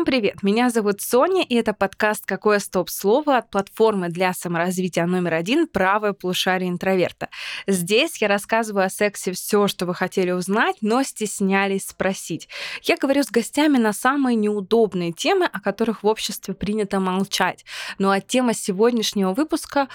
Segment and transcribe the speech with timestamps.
[0.00, 0.42] Всем привет!
[0.42, 6.14] Меня зовут Соня, и это подкаст «Какое стоп-слово» от платформы для саморазвития номер один «Правое
[6.14, 7.28] полушарие интроверта».
[7.66, 12.48] Здесь я рассказываю о сексе все, что вы хотели узнать, но стеснялись спросить.
[12.80, 17.66] Я говорю с гостями на самые неудобные темы, о которых в обществе принято молчать.
[17.98, 19.88] Ну а тема сегодняшнего выпуска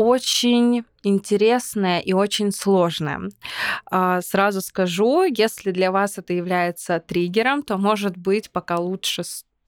[0.00, 3.20] очень интересная и очень сложная.
[3.84, 9.24] А, сразу скажу, если для вас это является триггером, то, может быть, пока лучше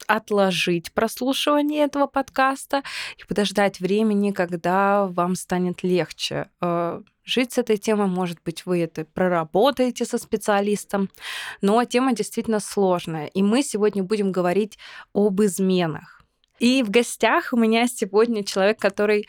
[0.07, 2.81] отложить прослушивание этого подкаста
[3.17, 8.07] и подождать времени, когда вам станет легче а, жить с этой темой.
[8.07, 11.11] Может быть, вы это проработаете со специалистом,
[11.61, 13.27] но тема действительно сложная.
[13.27, 14.79] И мы сегодня будем говорить
[15.13, 16.22] об изменах.
[16.63, 19.27] И в гостях у меня сегодня человек, который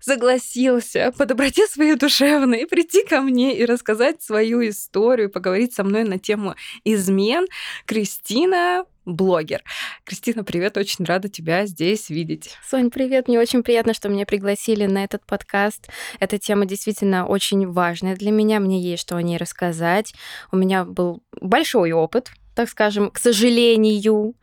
[0.00, 6.02] согласился по доброте своей душевной прийти ко мне и рассказать свою историю, поговорить со мной
[6.02, 7.46] на тему измен.
[7.86, 9.62] Кристина блогер.
[10.02, 12.56] Кристина, привет, очень рада тебя здесь видеть.
[12.68, 15.88] Сонь, привет, мне очень приятно, что меня пригласили на этот подкаст.
[16.18, 20.14] Эта тема действительно очень важная для меня, мне есть что о ней рассказать.
[20.50, 24.34] У меня был большой опыт так скажем, к сожалению.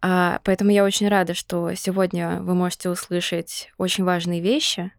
[0.00, 4.92] А, поэтому я очень рада, что сегодня вы можете услышать очень важные вещи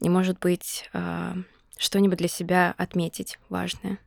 [0.00, 1.34] и, может быть, а,
[1.78, 3.98] что-нибудь для себя отметить важное.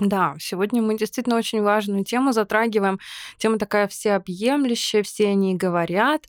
[0.00, 2.98] Да, сегодня мы действительно очень важную тему затрагиваем.
[3.38, 6.26] Тема такая всеобъемлющая, все они говорят,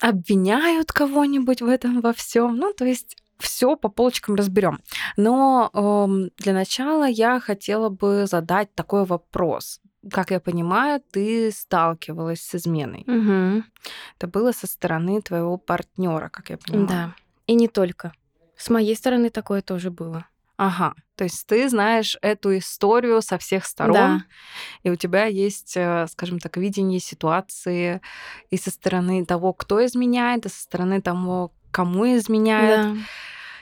[0.00, 2.56] обвиняют кого-нибудь в этом во всем.
[2.56, 4.80] Ну, то есть все по полочкам разберем.
[5.16, 9.80] Но э, для начала я хотела бы задать такой вопрос.
[10.10, 13.04] Как я понимаю, ты сталкивалась с изменой.
[13.06, 13.64] Угу.
[14.18, 16.88] Это было со стороны твоего партнера, как я понимаю.
[16.88, 17.14] Да.
[17.46, 18.12] И не только.
[18.56, 20.26] С моей стороны такое тоже было.
[20.58, 24.24] Ага, то есть ты знаешь эту историю со всех сторон, да.
[24.82, 28.00] и у тебя есть, э, скажем так, видение ситуации
[28.50, 32.96] и со стороны того, кто изменяет, и со стороны того, кому изменяют.
[32.96, 33.00] Да.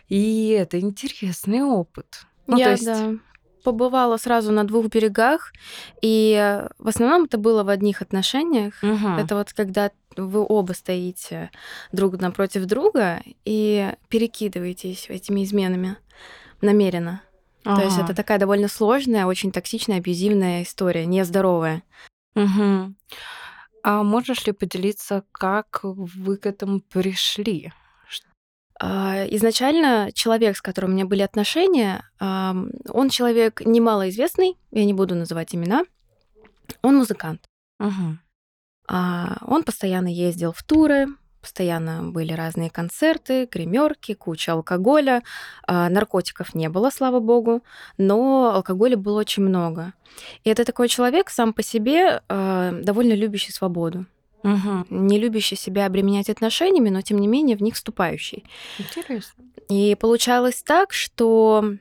[0.08, 2.24] И это интересный опыт.
[2.46, 2.84] Ну, Я, то есть...
[2.86, 3.12] да,
[3.62, 5.52] побывала сразу на двух берегах,
[6.00, 8.74] и в основном это было в одних отношениях.
[8.82, 9.08] Угу.
[9.18, 11.50] Это вот когда вы оба стоите
[11.92, 15.98] друг напротив друга и перекидываетесь этими изменами
[16.62, 17.20] намеренно.
[17.64, 17.80] Ага.
[17.80, 21.82] То есть это такая довольно сложная, очень токсичная, абьюзивная история, нездоровая.
[22.34, 22.94] Угу.
[23.82, 27.72] А можешь ли поделиться, как вы к этому пришли?
[28.78, 35.14] А, изначально человек, с которым у меня были отношения, он человек немалоизвестный, я не буду
[35.14, 35.84] называть имена,
[36.82, 37.46] он музыкант.
[37.80, 38.18] Угу.
[38.88, 41.08] Он постоянно ездил в туры,
[41.40, 45.22] постоянно были разные концерты, гримерки, куча алкоголя.
[45.66, 47.62] А, наркотиков не было, слава богу,
[47.98, 49.92] но алкоголя было очень много.
[50.44, 54.06] И это такой человек сам по себе довольно любящий свободу
[54.42, 54.86] угу.
[54.90, 58.44] не любящий себя обременять отношениями, но тем не менее в них вступающий.
[58.78, 59.44] Интересно.
[59.68, 61.74] И получалось так, что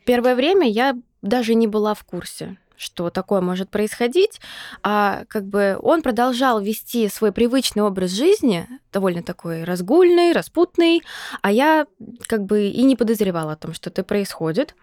[0.00, 4.40] в первое время я даже не была в курсе что такое может происходить,
[4.82, 11.02] а как бы он продолжал вести свой привычный образ жизни, довольно такой разгульный, распутный,
[11.42, 11.86] а я
[12.26, 14.74] как бы и не подозревала о том, что это происходит.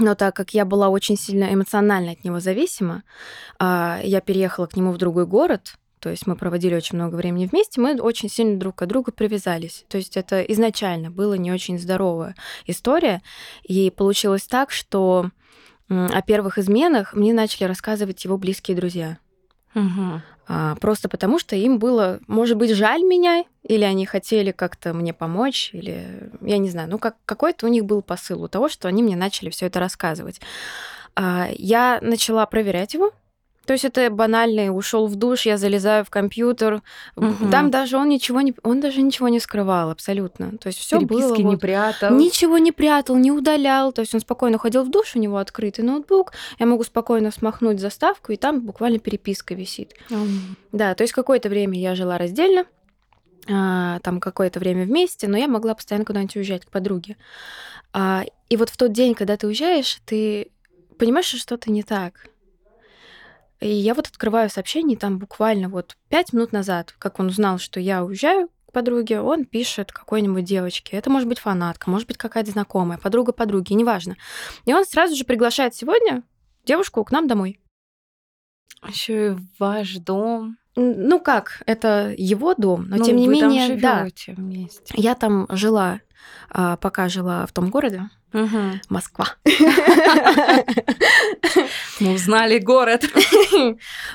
[0.00, 3.02] Но так как я была очень сильно эмоционально от него зависима,
[3.58, 7.46] а, я переехала к нему в другой город, то есть мы проводили очень много времени
[7.46, 9.84] вместе, мы очень сильно друг к другу привязались.
[9.88, 12.34] То есть это изначально было не очень здоровая
[12.66, 13.20] история.
[13.62, 15.30] И получилось так, что
[15.90, 19.18] о первых изменах мне начали рассказывать его близкие друзья.
[19.74, 20.22] Угу.
[20.48, 25.12] А, просто потому, что им было, может быть, жаль меня, или они хотели как-то мне
[25.12, 28.88] помочь, или я не знаю, ну как, какой-то у них был посыл у того, что
[28.88, 30.40] они мне начали все это рассказывать.
[31.14, 33.12] А, я начала проверять его,
[33.70, 36.82] то есть это банальный, ушел в душ, я залезаю в компьютер.
[37.14, 37.52] Угу.
[37.52, 40.58] Там даже он ничего не, он даже ничего не скрывал абсолютно.
[40.58, 41.36] То есть все было.
[41.36, 42.16] не вот, прятал.
[42.16, 43.92] Ничего не прятал, не удалял.
[43.92, 46.32] То есть он спокойно ходил в душ, у него открытый ноутбук.
[46.58, 49.94] Я могу спокойно смахнуть заставку, и там буквально переписка висит.
[50.10, 50.18] Угу.
[50.72, 52.64] Да, то есть какое-то время я жила раздельно,
[53.48, 57.16] а, там какое-то время вместе, но я могла постоянно куда-нибудь уезжать к подруге.
[57.92, 60.50] А, и вот в тот день, когда ты уезжаешь, ты
[60.98, 62.30] понимаешь, что что-то не так
[63.60, 67.78] и я вот открываю сообщение, там буквально вот пять минут назад, как он узнал, что
[67.78, 70.96] я уезжаю к подруге, он пишет какой-нибудь девочке.
[70.96, 74.16] Это может быть фанатка, может быть какая-то знакомая, подруга подруги, неважно.
[74.64, 76.22] И он сразу же приглашает сегодня
[76.64, 77.60] девушку к нам домой.
[78.86, 80.56] Еще и ваш дом.
[80.76, 84.94] Ну как, это его дом, но ну, тем не менее, да, вместе.
[84.94, 86.00] Я там жила,
[86.48, 88.80] а, пока жила в том городе, Угу.
[88.88, 89.26] Москва.
[92.00, 93.04] Мы узнали город.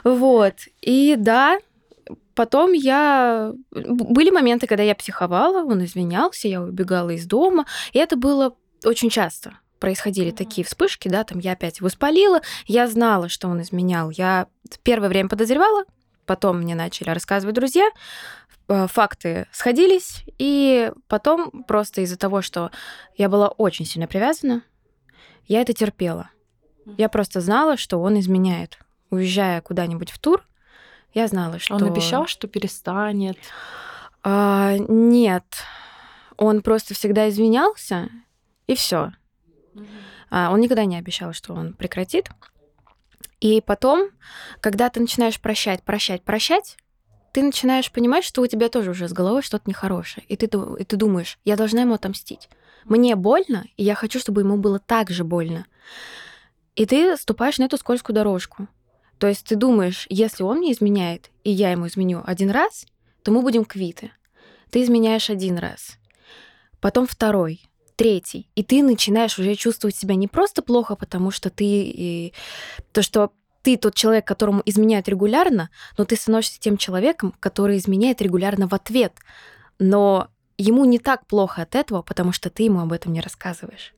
[0.04, 0.54] Вот.
[0.82, 1.60] И да,
[2.34, 3.52] потом я...
[3.72, 7.66] Были моменты, когда я психовала, он извинялся, я убегала из дома.
[7.94, 10.38] И это было очень часто происходили mm-hmm.
[10.38, 14.10] такие вспышки, да, там я опять воспалила, я знала, что он изменял.
[14.10, 14.48] Я
[14.82, 15.84] первое время подозревала,
[16.26, 17.88] потом мне начали рассказывать друзья,
[18.68, 22.72] факты сходились, и потом просто из-за того, что
[23.16, 24.64] я была очень сильно привязана,
[25.46, 26.30] я это терпела.
[26.98, 28.80] Я просто знала, что он изменяет.
[29.10, 30.44] Уезжая куда-нибудь в тур,
[31.14, 31.76] я знала, что...
[31.76, 33.38] Он обещал, что перестанет?
[34.24, 35.46] А, нет.
[36.38, 38.10] Он просто всегда извинялся,
[38.68, 39.12] и все.
[40.30, 42.30] А, он никогда не обещал, что он прекратит.
[43.40, 44.10] И потом,
[44.60, 46.78] когда ты начинаешь прощать, прощать, прощать,
[47.36, 50.26] ты начинаешь понимать, что у тебя тоже уже с головой что-то нехорошее.
[50.30, 52.48] И ты, и ты думаешь, я должна ему отомстить.
[52.86, 55.66] Мне больно, и я хочу, чтобы ему было так же больно.
[56.76, 58.70] И ты ступаешь на эту скользкую дорожку.
[59.18, 62.86] То есть ты думаешь, если он мне изменяет, и я ему изменю один раз,
[63.22, 64.12] то мы будем квиты.
[64.72, 65.98] Ты изменяешь один раз,
[66.80, 67.64] потом второй,
[67.98, 72.34] третий, и ты начинаешь уже чувствовать себя не просто плохо, потому что ты и
[72.94, 73.34] то, что
[73.66, 78.76] ты тот человек, которому изменяют регулярно, но ты становишься тем человеком, который изменяет регулярно в
[78.76, 79.14] ответ.
[79.80, 80.28] Но
[80.60, 83.96] ему не так плохо от этого, потому что ты ему об этом не рассказываешь.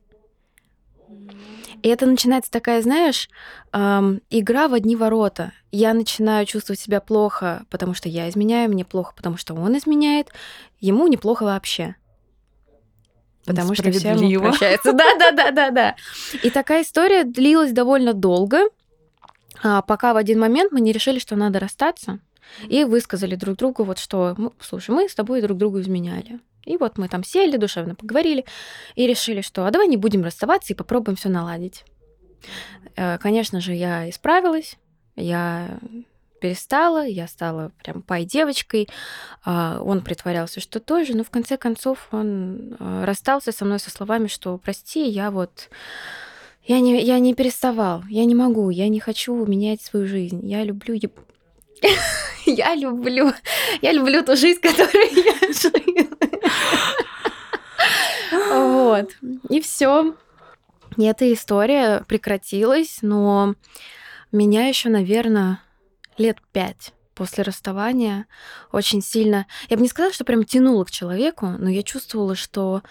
[1.82, 3.28] И это начинается такая, знаешь,
[3.74, 5.52] эм, игра в одни ворота.
[5.70, 10.30] Я начинаю чувствовать себя плохо, потому что я изменяю, мне плохо, потому что он изменяет,
[10.80, 11.94] ему неплохо вообще.
[13.44, 14.92] Потому что все прощаются.
[14.94, 15.96] Да, да, да, да, да.
[16.42, 18.70] И такая история длилась довольно долго.
[19.62, 22.20] А, пока в один момент мы не решили, что надо расстаться,
[22.68, 26.40] и высказали друг другу вот что, слушай, мы с тобой друг другу изменяли.
[26.64, 28.44] И вот мы там сели, душевно поговорили
[28.94, 31.84] и решили, что а давай не будем расставаться и попробуем все наладить.
[32.96, 34.76] Э, конечно же, я исправилась,
[35.16, 35.78] я
[36.40, 38.88] перестала, я стала прям пай-девочкой.
[39.44, 43.90] А, он притворялся, что тоже, но в конце концов он э, расстался со мной со
[43.90, 45.68] словами, что прости, я вот
[46.68, 50.46] я не, я не переставал, я не могу, я не хочу менять свою жизнь.
[50.46, 50.94] Я люблю
[52.46, 53.32] Я люблю,
[53.80, 56.06] я люблю ту жизнь, которую я жила.
[58.50, 59.16] Вот.
[59.48, 60.14] И все.
[60.98, 63.54] И эта история прекратилась, но
[64.30, 65.62] меня еще, наверное,
[66.18, 68.26] лет пять после расставания
[68.72, 69.46] очень сильно...
[69.70, 72.82] Я бы не сказала, что прям тянула к человеку, но я чувствовала, что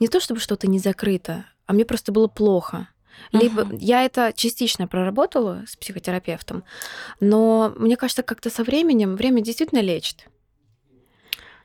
[0.00, 2.88] не то чтобы что-то не закрыто, а мне просто было плохо.
[3.32, 3.78] Либо uh-huh.
[3.80, 6.64] я это частично проработала с психотерапевтом,
[7.20, 10.28] но мне кажется, как-то со временем время действительно лечит.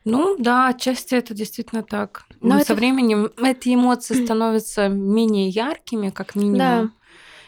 [0.04, 2.26] Ну да, отчасти это действительно так.
[2.40, 2.68] Но, это...
[2.68, 6.58] со временем эти эмоции становятся менее яркими, как минимум.
[6.58, 6.90] Да.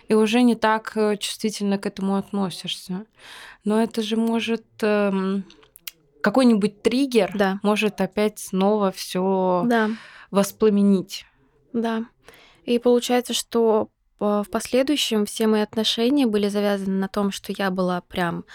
[0.08, 3.06] И уже не так э, чувствительно к этому относишься.
[3.64, 5.46] Но это же может эм,
[6.22, 7.60] какой-нибудь триггер да.
[7.64, 9.90] может опять снова все да.
[10.30, 11.26] воспламенить.
[11.72, 12.04] Да.
[12.66, 13.90] И получается, что
[14.24, 18.46] в последующем все мои отношения были завязаны на том, что я была прям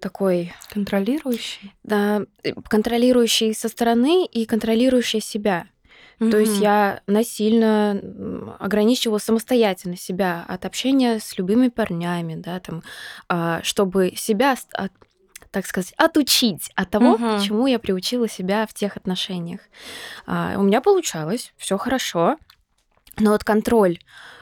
[0.00, 0.54] такой...
[0.70, 1.74] Контролирующий?
[1.82, 5.66] Да, э, контролирующий со стороны и контролирующий себя.
[6.18, 6.30] Mm-hmm.
[6.30, 8.00] То есть я насильно
[8.58, 12.82] ограничивала самостоятельно себя от общения с любыми парнями, да, там,
[13.28, 14.56] а, чтобы себя,
[15.50, 17.40] так сказать, отучить от того, mm-hmm.
[17.42, 19.60] чему я приучила себя в тех отношениях.
[20.26, 22.36] А, у меня получалось, все хорошо,
[23.20, 24.37] но вот контроль а,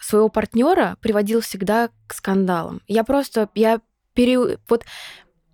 [0.00, 2.82] своего партнера приводил всегда к скандалам.
[2.86, 3.80] Я просто, я
[4.14, 4.58] пере...
[4.68, 4.84] Вот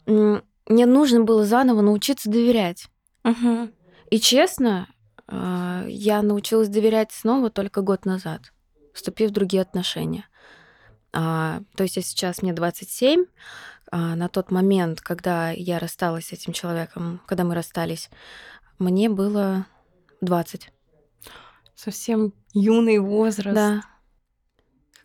[0.06, 2.86] мне нужно было заново научиться доверять.
[3.24, 3.70] Угу.
[4.10, 4.88] И честно,
[5.26, 8.52] а, я научилась доверять снова только год назад,
[8.94, 10.26] вступив в другие отношения.
[11.12, 13.26] А, то есть я сейчас мне 27,
[13.90, 18.10] а, на тот момент, когда я рассталась с этим человеком, когда мы расстались,
[18.78, 19.66] мне было
[20.20, 20.70] 20.
[21.74, 23.54] Совсем юный возраст.
[23.54, 23.82] Да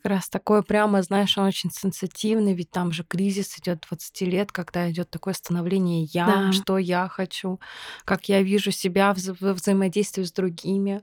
[0.08, 4.90] раз такое прямо, знаешь, он очень сенситивный, ведь там же кризис идет 20 лет, когда
[4.90, 6.52] идет такое становление я, да.
[6.52, 7.60] что я хочу,
[8.06, 11.02] как я вижу себя в, в взаимодействии с другими.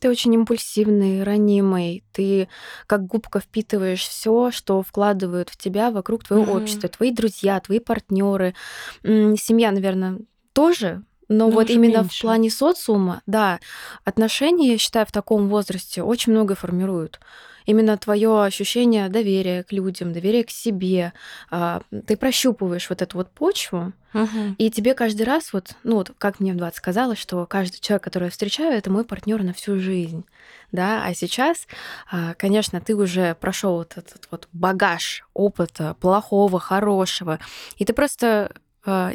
[0.00, 2.04] Ты очень импульсивный, ранимый.
[2.12, 2.48] Ты
[2.86, 6.62] как губка впитываешь все, что вкладывают в тебя вокруг твоего mm-hmm.
[6.62, 8.54] общества, твои друзья, твои партнеры,
[9.02, 10.18] семья, наверное,
[10.52, 12.22] тоже Но Ну, вот именно в меньше.
[12.22, 13.58] плане социума, да,
[14.04, 17.20] отношения, я считаю, в таком возрасте очень многое формируют.
[17.66, 21.12] Именно твое ощущение доверия к людям, доверия к себе.
[21.50, 24.54] А, Ты прощупываешь вот эту вот почву, Мгм.
[24.56, 28.04] и тебе каждый раз вот, ну вот как мне в 20 казалось, что каждый человек,
[28.04, 30.24] которого я встречаю, это мой партнер на всю жизнь,
[30.70, 31.66] да, а сейчас,
[32.10, 37.40] а, конечно, ты уже прошел вот этот вот багаж опыта плохого, хорошего,
[37.78, 38.52] и ты просто
[38.86, 39.12] а,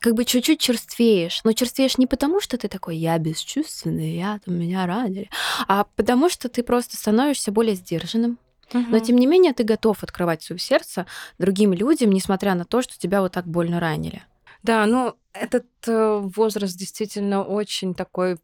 [0.00, 4.58] как бы чуть-чуть черствеешь, но черствеешь не потому, что ты такой, я бесчувственный, я там
[4.58, 5.30] меня ранили,
[5.68, 8.38] а потому что ты просто становишься более сдержанным,
[8.72, 9.00] но Мгм.
[9.00, 11.06] тем не менее ты готов открывать свое сердце
[11.38, 14.22] другим людям, несмотря на то, что тебя вот так больно ранили.
[14.62, 18.38] Да, ну этот э, возраст действительно очень такой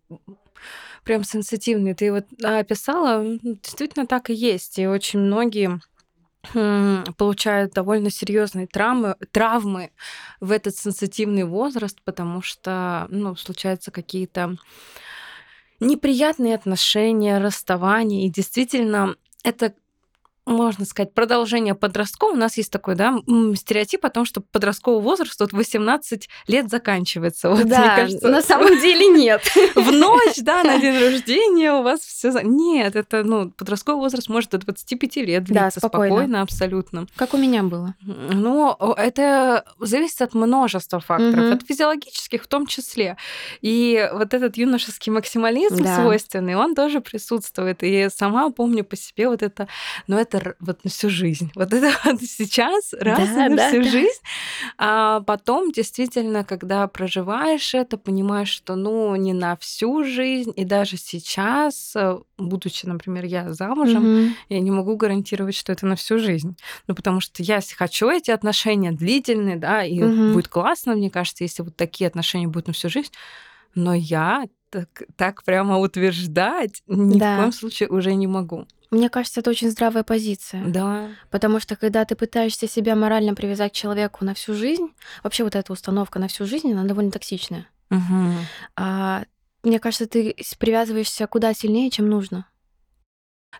[1.05, 1.95] прям сенситивный.
[1.95, 4.79] Ты вот описала, действительно так и есть.
[4.79, 5.81] И очень многие
[7.17, 9.91] получают довольно серьезные травмы, травмы
[10.41, 14.57] в этот сенситивный возраст, потому что ну, случаются какие-то
[15.81, 18.26] неприятные отношения, расставания.
[18.26, 19.75] И действительно, это
[20.47, 22.33] можно сказать, продолжение подростков.
[22.33, 23.19] У нас есть такой, да,
[23.57, 27.50] стереотип о том, что подростковый возраст от 18 лет заканчивается.
[27.50, 29.43] Вот, мне да, кажется, на самом деле нет.
[29.75, 32.31] в ночь, да, на день рождения у вас все...
[32.43, 36.15] Нет, это, ну, подростковый возраст может до 25 лет Да, длиться спокойно.
[36.15, 37.07] спокойно, абсолютно.
[37.17, 37.95] Как у меня было.
[38.03, 43.17] Но это зависит от множества факторов, от физиологических в том числе.
[43.62, 45.97] И вот этот юношеский максимализм Да.
[45.97, 47.83] свойственный, он тоже присутствует.
[47.83, 49.67] И сама помню по себе вот это,
[50.07, 51.50] но это р- вот на всю жизнь.
[51.55, 53.90] Вот это вот сейчас, раз Да, на да, всю да.
[53.90, 54.21] жизнь.
[54.78, 60.97] А потом действительно, когда проживаешь это, понимаешь, что ну не на всю жизнь, и даже
[60.97, 64.35] сейчас, э, будучи, например, я замужем, Мгм.
[64.49, 66.57] я не могу гарантировать, что это на всю жизнь.
[66.87, 70.33] Ну, потому что я хочу эти отношения длительные, да, и Мгм.
[70.33, 73.11] будет классно, мне кажется, если вот такие отношения будут на всю жизнь.
[73.76, 77.35] Но я так, так прямо утверждать ни Да.
[77.35, 78.66] в коем случае уже не могу.
[78.90, 80.64] Мне кажется, это очень здравая позиция.
[80.66, 81.09] Да.
[81.30, 84.88] Потому что когда ты пытаешься себя морально привязать к человеку на всю жизнь,
[85.23, 87.68] вообще вот эта установка на всю жизнь, она довольно токсичная.
[87.90, 88.35] Мгм.
[88.76, 89.25] А,
[89.62, 92.49] мне кажется, ты привязываешься куда сильнее, чем нужно.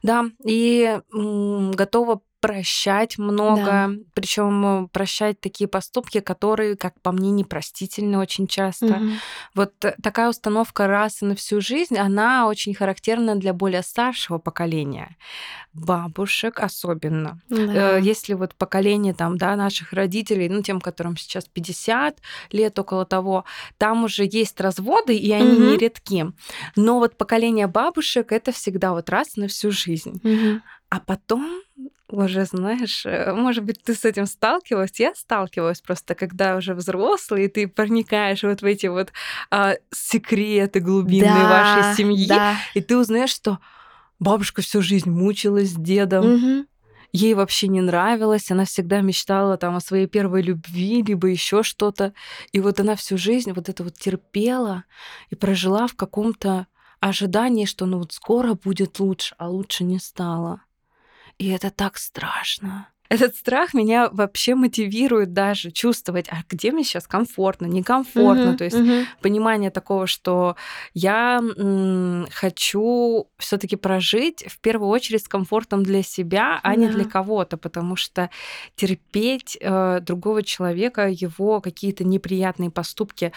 [0.03, 8.19] Да, и м, готова прощать много, причем прощать такие поступки, которые, как по мне, непростительны
[8.19, 8.87] очень часто.
[8.87, 9.13] Мгм.
[9.55, 14.39] Вот э, такая установка раз и на всю жизнь, она очень характерна для более старшего
[14.39, 15.17] поколения,
[15.73, 17.41] бабушек особенно.
[17.49, 17.99] Да.
[17.99, 22.21] Э, Если вот поколение там, да, наших родителей, ну, тем, которым сейчас 50
[22.53, 23.45] лет, около того,
[23.79, 25.69] там уже есть разводы, и они Мгм.
[25.73, 26.27] нередки.
[26.77, 30.21] Но вот поколение бабушек это всегда вот раз на всю жизнь.
[30.23, 30.63] Мгм.
[30.89, 31.63] А потом
[32.09, 34.99] уже, знаешь, э, может быть, ты с этим сталкивалась.
[35.01, 39.13] Я сталкивалась просто, когда уже взрослый, и ты проникаешь вот в эти вот
[39.51, 42.57] а, секреты глубинные Да, вашей семьи, Да.
[42.75, 43.59] и ты узнаешь, что
[44.21, 46.67] бабушка всю жизнь мучилась с дедом, Мгм.
[47.13, 52.13] ей вообще не нравилось, она всегда мечтала там о своей первой любви, либо еще что-то.
[52.53, 54.85] И вот она всю жизнь вот это вот терпела
[55.31, 56.67] и прожила в каком-то
[57.01, 60.63] ожидании, что ну вот скоро будет лучше, а лучше не стало.
[61.39, 62.89] И это так страшно.
[63.09, 68.49] Этот страх меня вообще мотивирует даже чувствовать, а где мне сейчас комфортно, некомфортно.
[68.51, 68.57] Мгм.
[68.57, 69.07] То есть Мгм.
[69.21, 70.57] понимание такого, что
[70.93, 76.95] я м, хочу все-таки прожить в первую очередь с комфортом для себя, а не Да.
[76.95, 78.29] для кого-то, потому что
[78.75, 83.33] терпеть э, другого человека, его какие-то неприятные поступки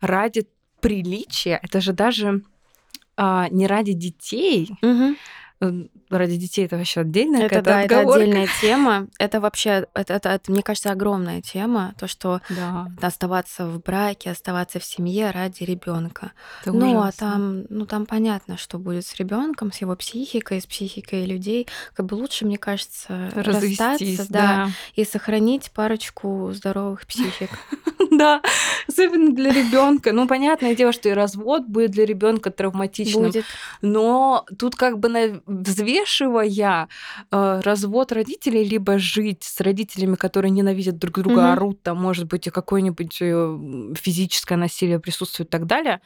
[0.00, 0.46] ради
[0.80, 2.42] приличия, это же даже
[3.16, 4.70] а, не ради детей.
[4.82, 5.16] Мгм.
[6.08, 9.08] Ради детей это вообще отдельная Это да, это отдельная тема.
[9.18, 11.94] Это вообще, это, это, это, мне кажется, огромная тема.
[11.98, 16.32] То, что Да, оставаться в браке, оставаться в семье ради ребенка.
[16.64, 21.26] Ну, а там, ну, там понятно, что будет с ребенком, с его психикой, с психикой
[21.26, 21.66] людей.
[21.94, 24.70] Как бы лучше, мне кажется, развестись, расстаться, да, да.
[24.94, 27.50] и сохранить парочку здоровых психик.
[28.08, 28.40] Да,
[28.88, 30.12] особенно для ребенка.
[30.12, 33.24] Ну, понятное дело, что и развод будет для ребенка травматичным.
[33.24, 33.44] Будет.
[33.82, 35.40] Но тут как бы на-
[35.96, 36.88] взвешивая
[37.30, 41.52] э, развод родителей, либо жить с родителями, которые ненавидят друг друга, Мгм.
[41.52, 46.00] орут, там, может быть, и какое-нибудь э, физическое насилие присутствует и так далее,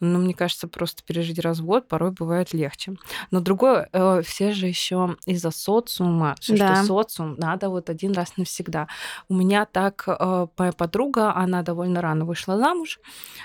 [0.00, 2.94] ну, мне кажется, просто пережить развод порой бывает легче.
[3.30, 6.76] Но другое, э, все же еще из-за социума, Да.
[6.76, 8.88] что социум надо вот один раз навсегда.
[9.28, 13.00] У меня так э, моя подруга, она довольно рано вышла замуж,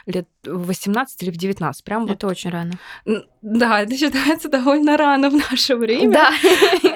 [0.06, 2.74] лет в 18 или в 19, прям вот Это очень рано.
[3.42, 6.12] Да, это считается довольно рано в наше время.
[6.14, 6.32] Да.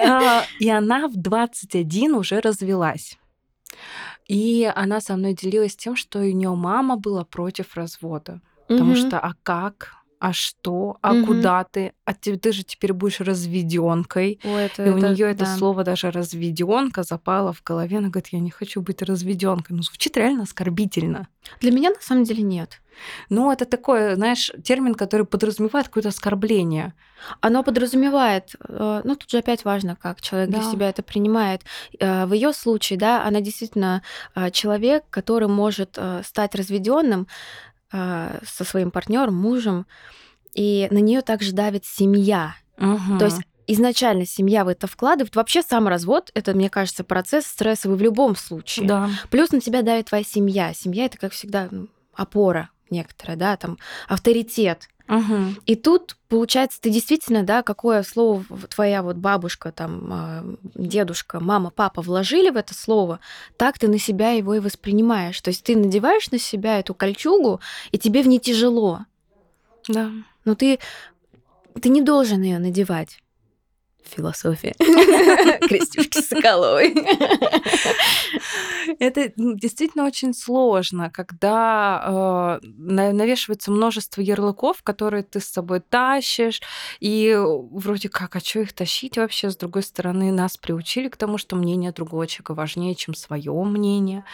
[0.06, 3.18] А, И она в 21 уже развелась.
[4.26, 8.40] И она со мной делилась тем, что у нее мама была против развода.
[8.68, 8.96] Потому Мгм.
[8.96, 9.94] что а как?
[10.20, 10.96] А что?
[11.00, 11.26] А Мгм.
[11.26, 11.92] куда ты?
[12.04, 14.40] А ты, ты же теперь будешь разведенкой.
[14.44, 15.56] Ой, это, И у это- нее это да.
[15.56, 17.98] слово даже разведенка запало в голове.
[17.98, 19.76] Она говорит, я не хочу быть разведенкой.
[19.76, 21.28] Ну, звучит реально оскорбительно.
[21.60, 22.80] Для меня на самом деле нет.
[23.30, 26.94] Ну, это такой, знаешь, термин, который подразумевает какое-то оскорбление.
[27.40, 30.70] Оно подразумевает, э, ну тут же опять важно, как человек для Да.
[30.70, 31.62] себя это принимает.
[32.00, 34.02] Э, В ее случае, да, она действительно
[34.34, 37.28] э, человек, который может стать разведенным
[37.92, 39.86] э, со своим партнером, мужем,
[40.54, 42.54] и на нее также давит семья.
[42.76, 43.18] Мгм.
[43.18, 45.36] То есть изначально семья в это вкладывает.
[45.36, 48.86] Вообще сам развод это, мне кажется, процесс стрессовый в любом случае.
[48.86, 49.10] Да.
[49.30, 50.72] Плюс на тебя давит твоя семья.
[50.74, 53.78] Семья это, как всегда, ну, опора некоторая, да, там
[54.08, 54.88] авторитет.
[55.08, 55.56] Мгм.
[55.64, 61.70] И тут, получается, ты действительно, да, какое слово твоя вот бабушка, там, а, дедушка, мама,
[61.70, 63.18] папа вложили в это слово,
[63.56, 65.40] так ты на себя его и воспринимаешь.
[65.40, 67.60] То есть ты надеваешь на себя эту кольчугу,
[67.90, 69.06] и тебе в ней тяжело.
[69.88, 70.10] Да.
[70.44, 70.78] Но ты,
[71.80, 73.22] ты не должен ее надевать.
[74.04, 74.74] Философия.
[75.68, 76.94] Крестюшки Соколовой.
[78.98, 85.80] Это м, действительно очень сложно, когда э, на- навешивается множество ярлыков, которые ты с собой
[85.80, 86.60] тащишь,
[87.00, 89.50] и вроде как, а что их тащить вообще?
[89.50, 94.24] С другой стороны, нас приучили к тому, что мнение другого человека важнее, чем свое мнение.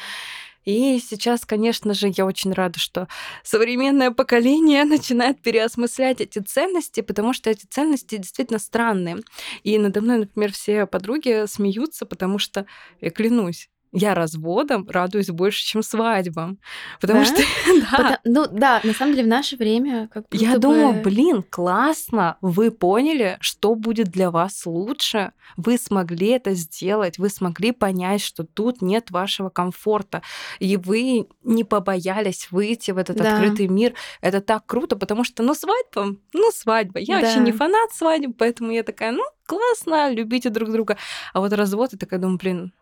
[0.64, 3.08] И сейчас, конечно же, я очень рада, что
[3.42, 9.18] современное поколение начинает переосмыслять эти ценности, потому что эти ценности действительно странные.
[9.62, 12.66] И надо мной, например, все подруги смеются, потому что,
[13.00, 16.58] я клянусь, я разводом радуюсь больше, чем свадьбам.
[17.00, 17.24] Потому Да?
[17.26, 17.36] что,
[17.90, 21.02] да, Пота- Ну да, на самом деле в наше время как будто я бы- думаю,
[21.02, 27.72] блин, классно, вы поняли, что будет для вас лучше, вы смогли это сделать, вы смогли
[27.72, 30.22] понять, что тут нет вашего комфорта,
[30.58, 33.34] и вы не побоялись выйти в этот Да.
[33.34, 33.94] открытый мир.
[34.20, 36.98] Это так круто, потому что, ну, свадьба, ну, свадьба.
[37.00, 37.42] Я вообще Да.
[37.44, 40.96] не фанат свадеб, поэтому я такая, ну, классно, любите друг друга.
[41.32, 42.72] А вот развод, я такая думаю, блин,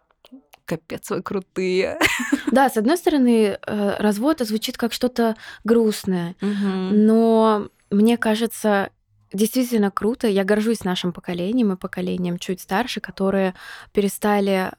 [0.77, 1.99] капец, вы крутые.
[2.53, 8.91] Да, с одной стороны, э, развод это звучит как что-то грустное, но мне кажется,
[9.33, 10.29] действительно круто.
[10.29, 13.55] Я горжусь нашим поколением и поколением чуть старше, которые
[13.93, 14.71] перестали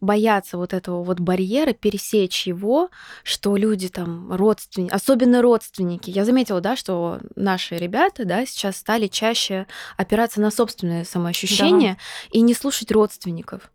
[0.00, 2.90] бояться вот этого вот барьера, пересечь его,
[3.24, 6.10] что люди там родственники, особенно родственники.
[6.10, 11.96] Я заметила, да, что наши ребята, да, сейчас стали чаще опираться на собственное самоощущение
[12.30, 13.71] и не слушать родственников.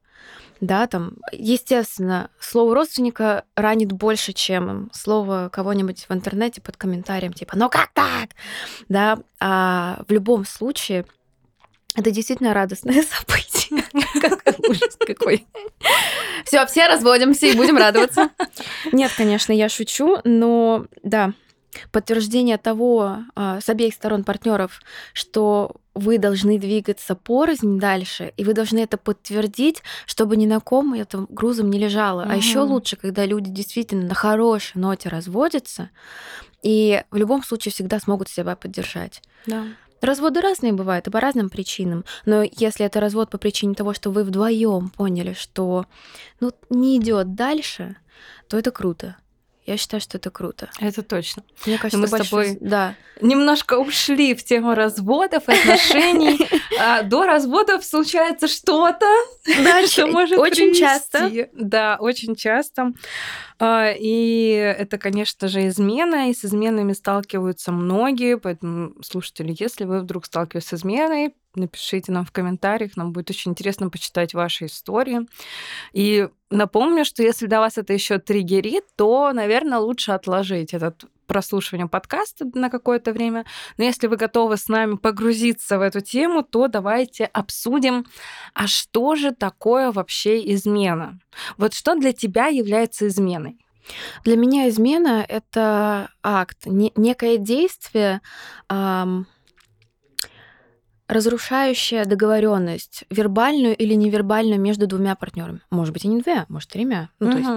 [0.62, 7.56] Да, там, естественно, слово родственника ранит больше, чем слово кого-нибудь в интернете под комментарием, типа,
[7.56, 8.30] ну как так?
[8.89, 11.06] Да, а в любом случае
[11.96, 13.84] это действительно радостное событие.
[14.22, 15.48] Какой ужас какой.
[16.46, 18.30] Все, все разводимся и будем радоваться.
[18.91, 21.34] Нет, конечно, я шучу, но да,
[21.91, 24.82] подтверждение того а, с обеих сторон партнеров,
[25.13, 30.93] что вы должны двигаться порознь дальше, и вы должны это подтвердить, чтобы ни на ком
[30.93, 32.25] это грузом не лежало.
[32.30, 35.89] А еще лучше, когда люди действительно на хорошей ноте разводятся,
[36.62, 39.21] и в любом случае всегда смогут себя поддержать.
[39.45, 39.63] Да.
[40.01, 44.12] Разводы разные бывают и по разным причинам, но если это развод по причине того, что
[44.12, 45.88] вы вдвоем поняли, что
[46.39, 47.95] ну, не идет дальше,
[48.47, 49.15] то это круто.
[49.67, 50.69] Я считаю, что это круто.
[50.80, 51.43] Это точно.
[51.65, 52.95] Мне кажется, мы с тобой Да.
[53.19, 56.39] Немножко ушли в тему разводов и отношений.
[56.80, 59.08] А До разводов случается что-то,
[59.88, 61.30] что может очень часто.
[61.53, 62.93] Да, очень часто.
[63.60, 70.02] А, И это, конечно же, измена, и с изменами сталкиваются многие, поэтому, слушатели, если вы
[70.02, 75.22] вдруг сталкиваетесь с изменой, напишите нам в комментариях, нам будет очень интересно почитать ваши истории.
[75.93, 81.87] И напомню, что если до вас это еще триггерит, то, наверное, лучше отложить этот прослушивание
[81.87, 83.45] подкаста на какое-то время.
[83.77, 88.05] Но если вы готовы с нами погрузиться в эту тему, то давайте обсудим,
[88.53, 91.19] а что же такое вообще измена?
[91.57, 93.59] Вот что для тебя является изменой?
[94.23, 98.21] Для меня измена— это акт, не- некое действие,
[98.67, 99.27] ам,
[101.07, 105.61] разрушающее договоренность, вербальную или невербальную между двумя партнерами.
[105.69, 107.09] Может быть, и не двумя, может, тремя.
[107.19, 107.49] Ну, то есть.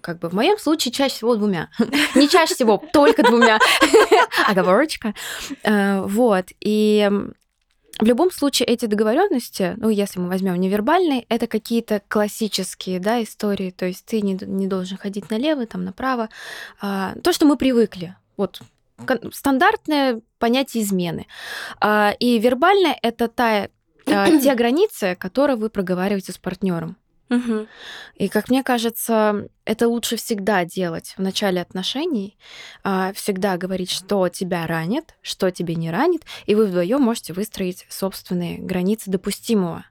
[0.00, 1.68] Как бы в моем случае чаще всего двумя.
[2.14, 3.58] Не чаще всего, только двумя.
[4.48, 5.14] Оговорочка.
[5.62, 6.46] Э, Вот.
[6.60, 7.10] И
[7.98, 13.70] в любом случае эти договоренности, ну, если мы возьмем невербальные, это какие-то классические, да, истории.
[13.70, 16.28] То есть ты не, не должен ходить налево, там, направо.
[16.80, 18.16] А, То, что мы привыкли.
[18.36, 18.60] Вот
[19.32, 21.26] стандартное понятие измены.
[21.80, 23.68] А, И вербальное это та,
[24.06, 26.96] а, те границы, которые вы проговариваете с партнером.
[27.32, 27.66] Угу.
[28.16, 32.36] И, как мне кажется, это лучше всегда делать в начале отношений,
[32.84, 37.86] а, всегда говорить, что тебя ранит, что тебе не ранит, и вы вдвоем можете выстроить
[37.88, 39.86] собственные границы допустимого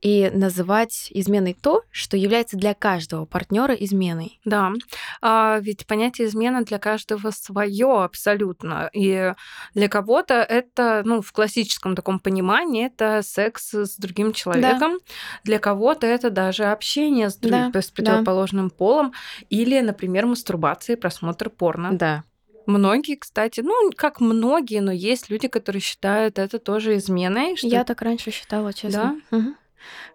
[0.00, 4.40] и называть изменой то, что является для каждого партнера изменой.
[4.44, 4.72] Да,
[5.20, 8.90] а ведь понятие измена для каждого свое абсолютно.
[8.92, 9.32] И
[9.74, 14.98] для кого-то это, ну, в классическом таком понимании, это секс с другим человеком.
[14.98, 15.14] Да.
[15.44, 17.72] Для кого-то это даже общение с, друг...
[17.72, 18.74] да, с противоположным да.
[18.74, 19.12] полом
[19.50, 21.90] или, например, мастурбация и просмотр порно.
[21.92, 22.24] Да.
[22.66, 27.56] Многие, кстати, ну, как многие, но есть люди, которые считают это тоже изменой.
[27.56, 27.66] Что...
[27.66, 29.20] Я так раньше считала, честно.
[29.30, 29.36] Да?
[29.36, 29.54] Угу.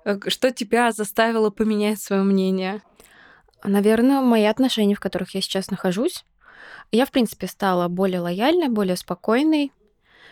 [0.06, 2.82] Э, что тебя заставило поменять свое мнение?
[3.64, 6.24] Наверное, мои отношения, в которых я сейчас нахожусь.
[6.92, 9.72] Я, в принципе, стала более лояльной, более спокойной.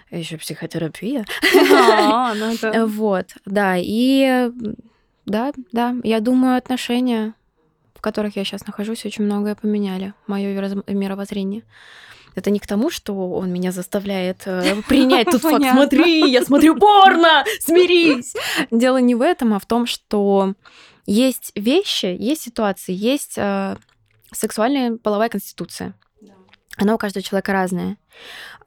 [0.10, 1.26] Еще психотерапия.
[1.72, 2.54] А, ну.
[2.88, 3.76] Вот, да.
[3.78, 4.50] И
[5.28, 7.34] да, да, я думаю, отношения,
[7.94, 10.14] в которых я сейчас нахожусь, очень многое поменяли.
[10.26, 10.54] Мое
[10.88, 11.64] мировоззрение.
[12.38, 15.66] Это не к тому, что он меня заставляет э, принять тут факт.
[15.72, 18.36] Смотри, я смотрю порно, смирись.
[18.72, 20.54] Дело не в этом, а в том, что
[21.08, 23.76] есть вещи, есть ситуации, есть э,
[24.32, 25.96] сексуальная половая конституция.
[26.78, 27.98] Она у каждого человека разная.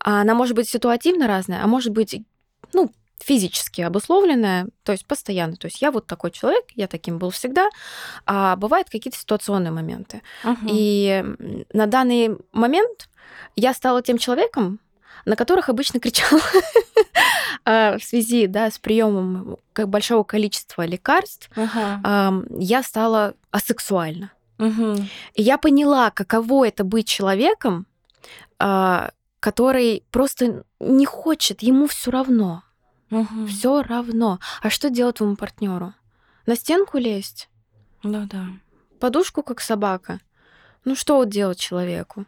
[0.01, 2.21] Она может быть ситуативно разная, а может быть,
[2.73, 2.91] ну,
[3.23, 5.57] физически обусловленная, то есть постоянно.
[5.57, 7.69] То есть я вот такой человек, я таким был всегда,
[8.27, 10.23] а бывают какие-то ситуационные моменты.
[10.43, 10.57] Uh-huh.
[10.71, 11.25] И
[11.73, 13.09] на данный момент
[13.57, 14.81] я стала тем человеком,
[15.25, 16.41] на которых обычно кричала
[17.65, 24.33] а, в связи да, с приемом большого количества лекарств, я стала асексуальна.
[25.35, 27.87] И я поняла, каково это быть человеком,
[28.59, 32.63] а, который просто не хочет, ему все равно.
[33.49, 34.39] Все равно.
[34.63, 35.95] А что делать твоему партнеру?
[36.47, 37.49] На стенку лезть?
[38.03, 38.47] Ну да.
[38.99, 40.21] Подушку, как собака.
[40.85, 42.27] Ну что вот делать человеку?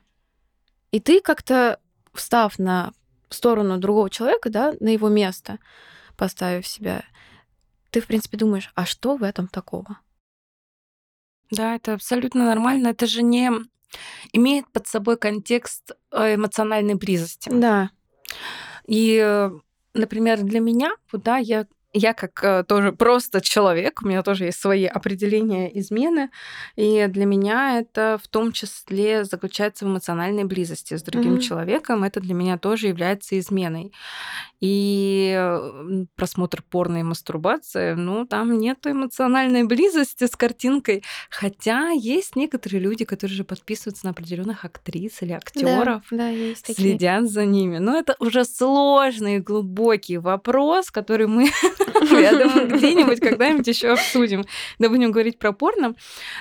[0.90, 1.78] И ты как-то,
[2.12, 2.92] встав на
[3.30, 5.58] сторону другого человека, да, на его место,
[6.16, 7.04] поставив себя,
[7.90, 9.98] ты, в принципе, думаешь, а что в этом такого?
[11.50, 12.88] Да, это абсолютно нормально.
[12.88, 13.50] Это же не
[14.32, 17.50] имеет под собой контекст э, эмоциональной близости.
[17.52, 17.90] Да.
[18.86, 19.50] И, э,
[19.94, 24.46] например, для меня, вот, да, я я как э, тоже просто человек, у меня тоже
[24.46, 26.30] есть свои определения измены,
[26.76, 31.40] и для меня это в том числе заключается в эмоциональной близости с другим mm-hmm.
[31.40, 32.04] человеком.
[32.04, 33.92] Это для меня тоже является изменой.
[34.60, 35.36] И
[36.14, 41.02] просмотр порно и мастурбации, ну, там нет эмоциональной близости с картинкой.
[41.30, 46.74] Хотя есть некоторые люди, которые же подписываются на определенных актрис или актеров, да, да, есть
[46.74, 47.78] следят за ними.
[47.78, 51.50] Но это уже сложный глубокий вопрос, который мы,
[52.10, 54.44] я думаю, где-нибудь когда-нибудь еще обсудим.
[54.78, 55.94] Да будем говорить про порно.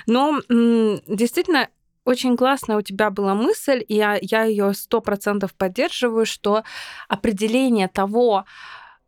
[0.06, 1.68] Но действительно,
[2.04, 6.64] очень классная у тебя была мысль, и я, я ее сто процентов поддерживаю, что
[7.08, 8.44] определение того,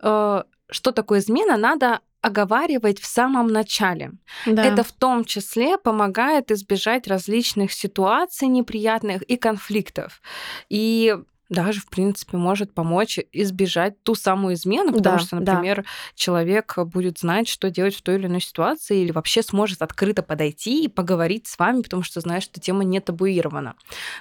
[0.01, 4.12] э, что такое измена, надо оговаривать в самом начале.
[4.47, 4.64] Да.
[4.64, 10.23] Это в том числе помогает избежать различных ситуаций неприятных и конфликтов.
[10.70, 11.14] И
[11.49, 15.85] даже, в принципе, может помочь избежать ту самую измену, потому да, что, например, да.
[16.15, 20.85] человек будет знать, что делать в той или иной ситуации, или вообще сможет открыто подойти
[20.85, 23.75] и поговорить с вами, потому что знает, что тема не табуирована.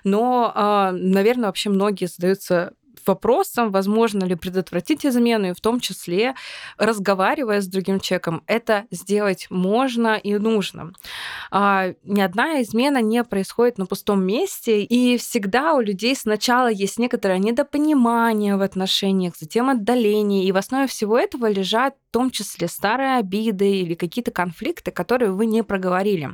[0.04, 2.74] Но, а, наверное, вообще многие задаются
[3.08, 6.36] вопросом, возможно ли предотвратить измену, и в том числе,
[6.78, 10.94] разговаривая с другим человеком, это сделать можно и нужно.
[11.52, 17.00] А, ни одна измена не происходит на пустом месте, и всегда у людей сначала есть
[17.00, 23.18] некоторое недопонимание в отношениях, затем отдаление, и в основе всего этого лежат том числе старые
[23.18, 26.30] обиды или какие-то конфликты, которые вы не проговорили.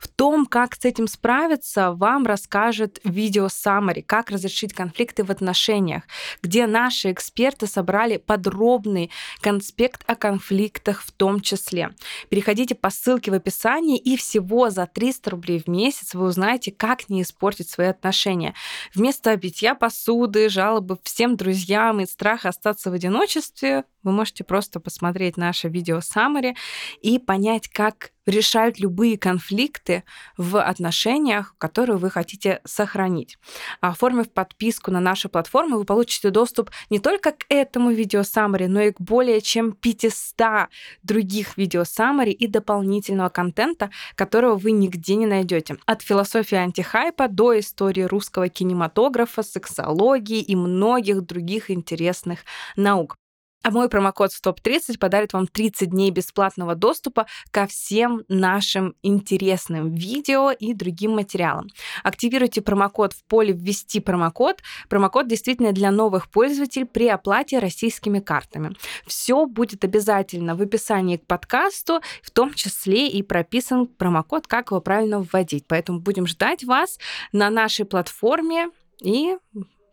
[0.00, 6.04] В том, как с этим справиться, вам расскажет видео summary, как разрешить конфликты в отношениях,
[6.42, 9.10] где наши эксперты собрали подробный
[9.42, 11.90] конспект о конфликтах в том числе.
[12.30, 17.10] Переходите по ссылке в описании, и всего за 300 рублей в месяц вы узнаете, как
[17.10, 18.54] не испортить свои отношения.
[18.94, 25.36] Вместо битья посуды, жалобы всем друзьям и страха остаться в одиночестве, вы можете просто посмотреть
[25.36, 26.54] наше видео summary
[27.00, 30.04] и понять, как решают любые конфликты
[30.36, 33.38] в отношениях, которые вы хотите сохранить.
[33.80, 38.80] Оформив подписку на нашу платформу, вы получите доступ не только к этому видео summary, но
[38.80, 40.68] и к более чем 500
[41.02, 45.78] других видео summary и дополнительного контента, которого вы нигде не найдете.
[45.86, 52.40] От философии антихайпа до истории русского кинематографа, сексологии и многих других интересных
[52.76, 53.16] наук.
[53.64, 60.52] А мой промокод STOP30 подарит вам 30 дней бесплатного доступа ко всем нашим интересным видео
[60.52, 61.68] и другим материалам.
[62.04, 64.62] Активируйте промокод в поле «Ввести промокод».
[64.88, 68.76] Промокод действительно для новых пользователей при оплате российскими картами.
[69.06, 74.80] Все будет обязательно в описании к подкасту, в том числе и прописан промокод, как его
[74.80, 75.66] правильно вводить.
[75.66, 76.98] Поэтому будем ждать вас
[77.32, 78.68] на нашей платформе
[79.02, 79.36] и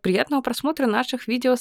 [0.01, 1.55] приятного просмотра наших видео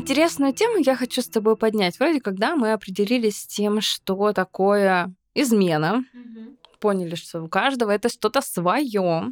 [0.00, 1.98] Интересную тему я хочу с тобой поднять.
[2.00, 6.56] Вроде когда мы определились с тем, что такое измена, угу.
[6.80, 9.26] поняли, что у каждого это что-то свое.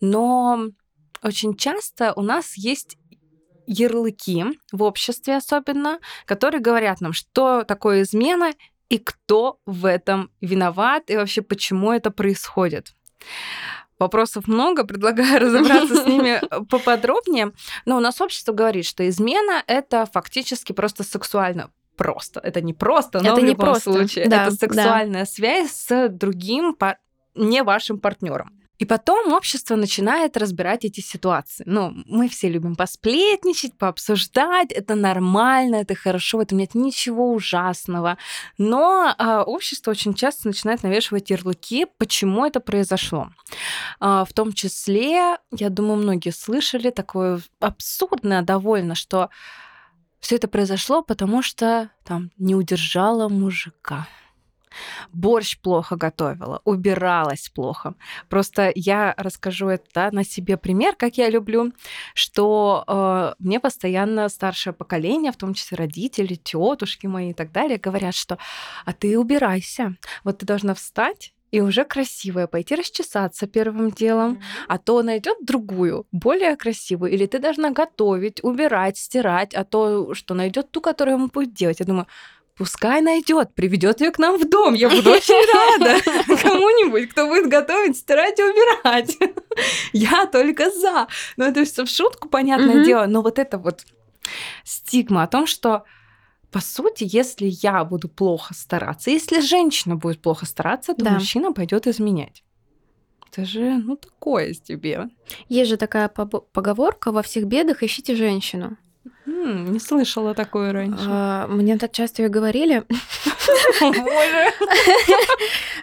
[0.00, 0.64] Но
[1.22, 2.96] очень часто у нас есть
[3.66, 8.52] ярлыки в обществе особенно, которые говорят нам, что такое измена
[8.88, 12.94] и кто в этом виноват и вообще почему это происходит.
[14.02, 17.52] Вопросов много, предлагаю разобраться с ними поподробнее.
[17.86, 22.40] Но у нас общество говорит, что измена это фактически просто сексуально просто.
[22.40, 23.92] Это не просто, но это в любом не просто.
[23.92, 24.28] случае.
[24.28, 25.26] Да, это сексуальная да.
[25.26, 26.76] связь с другим,
[27.34, 28.61] не вашим партнером.
[28.82, 31.62] И потом общество начинает разбирать эти ситуации.
[31.68, 38.18] Ну, мы все любим посплетничать, пообсуждать, это нормально, это хорошо, в этом нет ничего ужасного.
[38.58, 43.28] Но э, общество очень часто начинает навешивать ярлыки, почему это произошло.
[44.00, 49.30] Э, в том числе, я думаю, многие слышали такое абсурдное довольно, что
[50.18, 54.08] все это произошло, потому что там не удержала мужика
[55.12, 57.94] борщ плохо готовила, убиралась плохо.
[58.28, 61.72] Просто я расскажу это на себе пример, как я люблю,
[62.14, 67.78] что э, мне постоянно старшее поколение, в том числе родители, тетушки мои и так далее,
[67.78, 68.38] говорят, что
[68.84, 74.78] а ты убирайся, вот ты должна встать и уже красивая, пойти расчесаться первым делом, а
[74.78, 80.70] то найдет другую, более красивую, или ты должна готовить, убирать, стирать, а то что найдет
[80.70, 81.80] ту, которую ему будет делать.
[81.80, 82.06] Я думаю,
[82.56, 84.74] Пускай найдет, приведет ее к нам в дом.
[84.74, 89.16] Я буду очень рада кому-нибудь, кто будет готовить, стирать и убирать.
[89.92, 91.08] Я только за.
[91.36, 93.06] Ну, это все в шутку, понятное дело.
[93.06, 93.86] Но вот это вот
[94.64, 95.84] стигма о том, что
[96.50, 101.10] по сути, если я буду плохо стараться, если женщина будет плохо стараться, то да.
[101.12, 102.44] мужчина пойдет изменять.
[103.30, 105.08] Это же, ну, такое тебе.
[105.48, 108.76] Есть же такая поговорка: во всех бедах ищите женщину.
[109.24, 111.04] Не слышала такое раньше.
[111.08, 112.84] А, мне так часто ее говорили.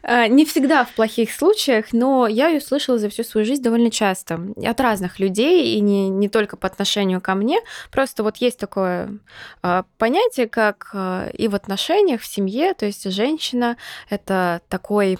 [0.01, 3.91] А, не всегда в плохих случаях, но я ее слышала за всю свою жизнь довольно
[3.91, 4.39] часто.
[4.63, 7.59] От разных людей, и не, не только по отношению ко мне.
[7.91, 9.19] Просто вот есть такое
[9.61, 10.95] а, понятие, как
[11.33, 13.75] и в отношениях, в семье, то есть женщина—
[14.09, 15.19] это такой,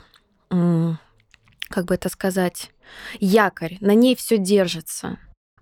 [0.49, 2.71] как бы это сказать,
[3.19, 5.19] якорь, на ней все держится.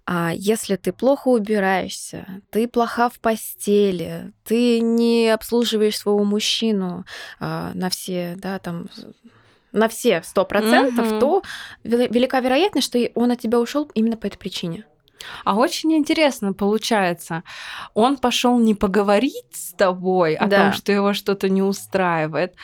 [0.10, 7.04] А если ты плохо убираешься, ты плоха в постели, ты не обслуживаешь своего мужчину
[7.42, 8.88] а, на все, да, там
[9.74, 11.20] на все сто процентов, угу.
[11.20, 11.44] то
[11.84, 14.86] велика вероятность, что он от тебя ушел именно по этой причине.
[15.44, 17.44] А очень интересно получается,
[17.94, 20.64] он пошел не поговорить с тобой о да.
[20.64, 22.56] том, что его что-то не устраивает,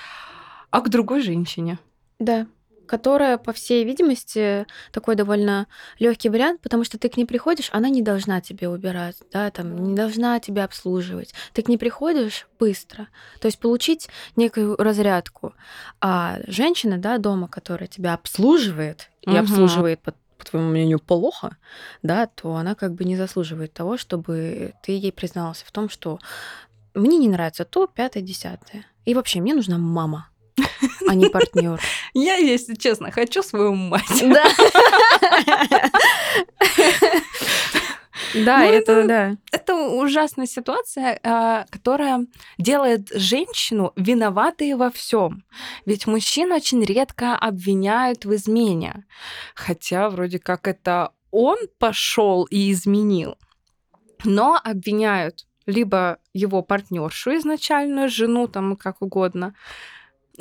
[0.69, 1.77] а к другой женщине.
[2.19, 2.47] Да
[2.85, 5.67] которая, по всей видимости, такой довольно
[5.99, 9.75] легкий вариант, потому что ты к ней приходишь, она не должна тебе убирать, да, там,
[9.75, 11.33] не должна тебя обслуживать.
[11.53, 13.07] Ты к ней приходишь быстро,
[13.39, 15.53] то есть получить некую разрядку.
[16.01, 19.39] А женщина, да, дома, которая тебя обслуживает и угу.
[19.39, 21.57] обслуживает по, по твоему мнению, плохо,
[22.01, 26.19] да, то она как бы не заслуживает того, чтобы ты ей признался в том, что
[26.93, 28.85] мне не нравится то, пятое, десятое.
[29.05, 30.29] И вообще, мне нужна мама
[31.13, 31.79] а не партнер.
[32.13, 34.03] Я, если честно, хочу свою мать.
[34.21, 34.43] Да.
[38.35, 39.37] Да, ну, это, да.
[39.51, 42.25] Это ужасная ситуация, а, которая
[42.57, 45.43] делает женщину виноватой во всем.
[45.85, 49.05] Ведь мужчин очень редко обвиняют в измене.
[49.53, 53.37] Хотя вроде как это он пошел и изменил.
[54.23, 59.55] Но обвиняют либо его партнершу изначальную, жену, там как угодно,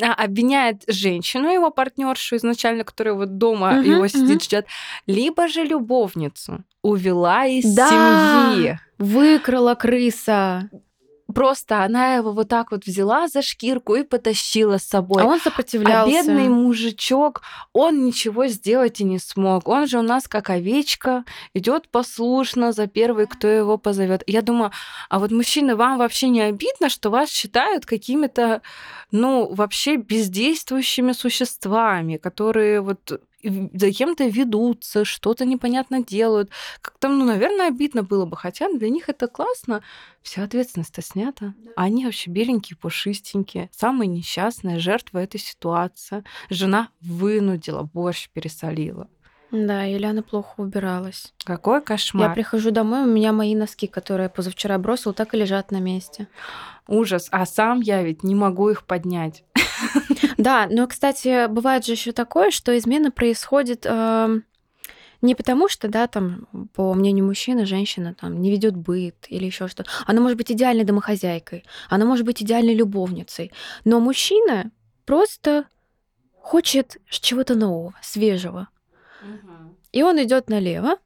[0.01, 4.45] обвиняет женщину, его партнершу изначально, которая вот дома uh-huh, его сидит, uh-huh.
[4.45, 4.67] ждет,
[5.07, 8.79] либо же любовницу увела из да, семьи.
[8.99, 10.71] Выкрала крыса.
[11.33, 15.23] Просто она его вот так вот взяла за шкирку и потащила с собой.
[15.23, 16.05] А он сопротивлялся.
[16.05, 17.43] А бедный мужичок,
[17.73, 19.69] он ничего сделать и не смог.
[19.69, 24.23] Он же у нас как овечка, идет послушно за первый, кто его позовет.
[24.27, 24.73] Я думаю,
[25.09, 28.63] а вот мужчины, вам вообще не обидно, что вас считают какими-то,
[29.11, 36.51] ну, вообще бездействующими существами, которые вот за кем-то ведутся, что-то непонятно делают.
[36.81, 38.37] Как-то, ну, наверное, обидно было бы.
[38.37, 39.83] Хотя для них это классно.
[40.23, 41.55] Вся ответственность-то снята.
[41.59, 41.71] Да.
[41.77, 43.69] Они вообще беленькие, пушистенькие.
[43.73, 46.25] Самые несчастные жертвы этой ситуации.
[46.51, 49.09] Жена вынудила, борщ пересолила.
[49.53, 51.35] Да, или она плохо убиралась.
[51.45, 52.31] Какой кошмар.
[52.31, 55.77] Я прихожу домой, у меня мои носки, которые я позавчера бросил, так и лежат на
[55.79, 56.27] месте.
[56.89, 57.29] Ужас.
[57.31, 59.45] А сам я ведь не могу их поднять.
[60.39, 64.41] Да, но, кстати, бывает же еще такое, что измена происходит э,
[65.23, 69.69] не потому, что, да, там, по мнению мужчины, женщина там не ведет быт или еще
[69.69, 69.91] что-то.
[70.07, 73.53] Она может быть идеальной домохозяйкой, она может быть идеальной любовницей,
[73.85, 74.71] но мужчина
[75.07, 75.67] просто
[76.41, 78.69] хочет чего-то нового, свежего.
[79.93, 80.97] И он идет налево,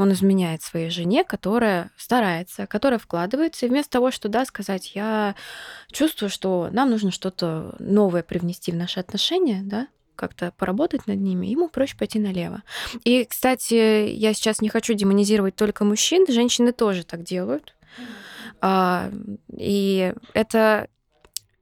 [0.00, 5.34] он изменяет своей жене, которая старается, которая вкладывается, и вместо того, что да, сказать, я
[5.92, 11.46] чувствую, что нам нужно что-то новое привнести в наши отношения, да, как-то поработать над ними,
[11.46, 12.62] ему проще пойти налево.
[13.04, 17.74] И, кстати, я сейчас не хочу демонизировать только мужчин, женщины тоже так делают.
[18.60, 19.10] А,
[19.56, 20.88] и это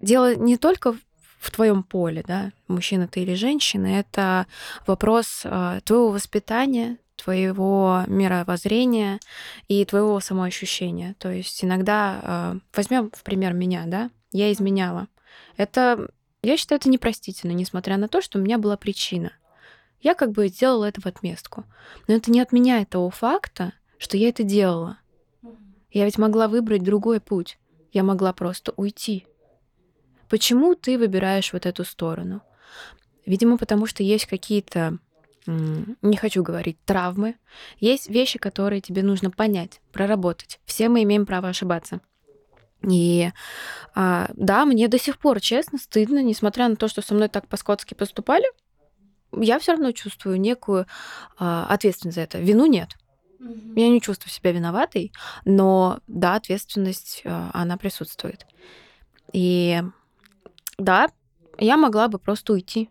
[0.00, 0.96] дело не только
[1.38, 4.46] в твоем поле, да, мужчина ты или женщина, это
[4.86, 9.20] вопрос а, твоего воспитания, твоего мировоззрения
[9.66, 11.14] и твоего самоощущения.
[11.18, 15.08] То есть иногда, а, возьмем в пример меня, да, я изменяла.
[15.56, 16.08] Это,
[16.42, 19.32] я считаю, это непростительно, несмотря на то, что у меня была причина.
[20.00, 21.64] Я как бы сделала это в отместку.
[22.06, 24.98] Но это не отменяет того факта, что я это делала.
[25.90, 27.58] Я ведь могла выбрать другой путь.
[27.92, 29.26] Я могла просто уйти.
[30.28, 32.42] Почему ты выбираешь вот эту сторону?
[33.24, 34.98] Видимо, потому что есть какие-то,
[35.48, 37.36] не хочу говорить, травмы.
[37.80, 40.60] Есть вещи, которые тебе нужно понять, проработать.
[40.66, 42.00] Все мы имеем право ошибаться.
[42.82, 43.30] И
[43.94, 47.48] а, да, мне до сих пор, честно, стыдно, несмотря на то, что со мной так
[47.48, 48.44] по-скотски поступали,
[49.32, 50.86] я все равно чувствую некую
[51.38, 52.38] а, ответственность за это.
[52.38, 52.90] Вину нет.
[53.40, 55.12] Я не чувствую себя виноватой,
[55.44, 58.46] но да, ответственность, а, она присутствует.
[59.32, 59.82] И
[60.76, 61.08] да,
[61.58, 62.90] я могла бы просто уйти.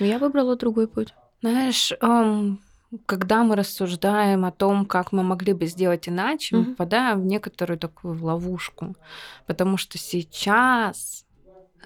[0.00, 1.12] Но я выбрала другой путь.
[1.40, 2.60] Знаешь, эм,
[3.06, 6.58] когда мы рассуждаем о том, как мы могли бы сделать иначе, mm-hmm.
[6.58, 8.96] мы попадаем в некоторую такую ловушку.
[9.46, 11.24] Потому что сейчас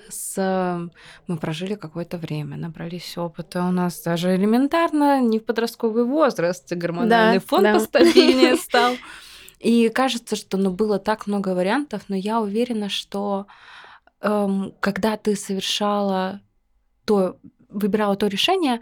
[0.08, 0.90] с...
[1.26, 3.64] мы прожили какое-то время, набрались опыта.
[3.64, 7.74] У нас даже элементарно не в подростковый возраст, гормональный да, фон да.
[7.74, 8.94] постабильнее стал.
[9.58, 13.46] И кажется, что ну, было так много вариантов, но я уверена, что
[14.20, 16.40] эм, когда ты совершала
[17.04, 17.38] то,
[17.68, 18.80] выбирала то решение,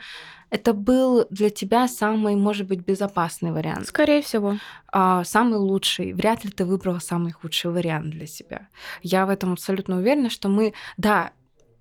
[0.50, 3.86] это был для тебя самый, может быть, безопасный вариант.
[3.86, 4.56] Скорее всего.
[4.92, 6.12] А, самый лучший.
[6.12, 8.68] Вряд ли ты выбрала самый худший вариант для себя.
[9.02, 11.30] Я в этом абсолютно уверена, что мы, да,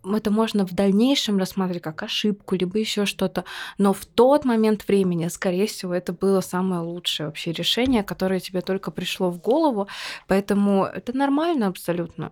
[0.05, 3.43] это можно в дальнейшем рассматривать как ошибку, либо еще что-то,
[3.77, 8.62] но в тот момент времени, скорее всего, это было самое лучшее вообще решение, которое тебе
[8.62, 9.88] только пришло в голову,
[10.27, 12.32] поэтому это нормально абсолютно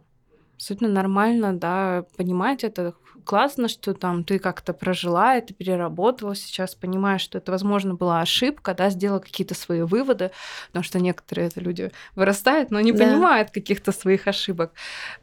[0.58, 2.94] абсолютно нормально, да, понимать это.
[3.26, 8.74] Классно, что там ты как-то прожила это, переработала, сейчас понимаешь, что это, возможно, была ошибка,
[8.74, 10.32] да, сделала какие-то свои выводы,
[10.68, 13.04] потому что некоторые это люди вырастают, но не да.
[13.04, 14.72] понимают каких-то своих ошибок.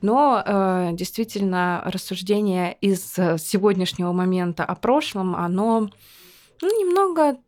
[0.03, 5.89] Но э, действительно рассуждение из э, сегодняшнего момента о прошлом, оно
[6.61, 7.39] ну, немного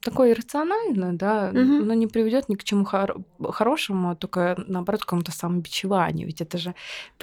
[0.00, 1.58] такое иррациональное, да, угу.
[1.58, 6.26] но не приведет ни к чему хор- хорошему, а только наоборот к какому-то самобичеванию.
[6.26, 6.74] Ведь это же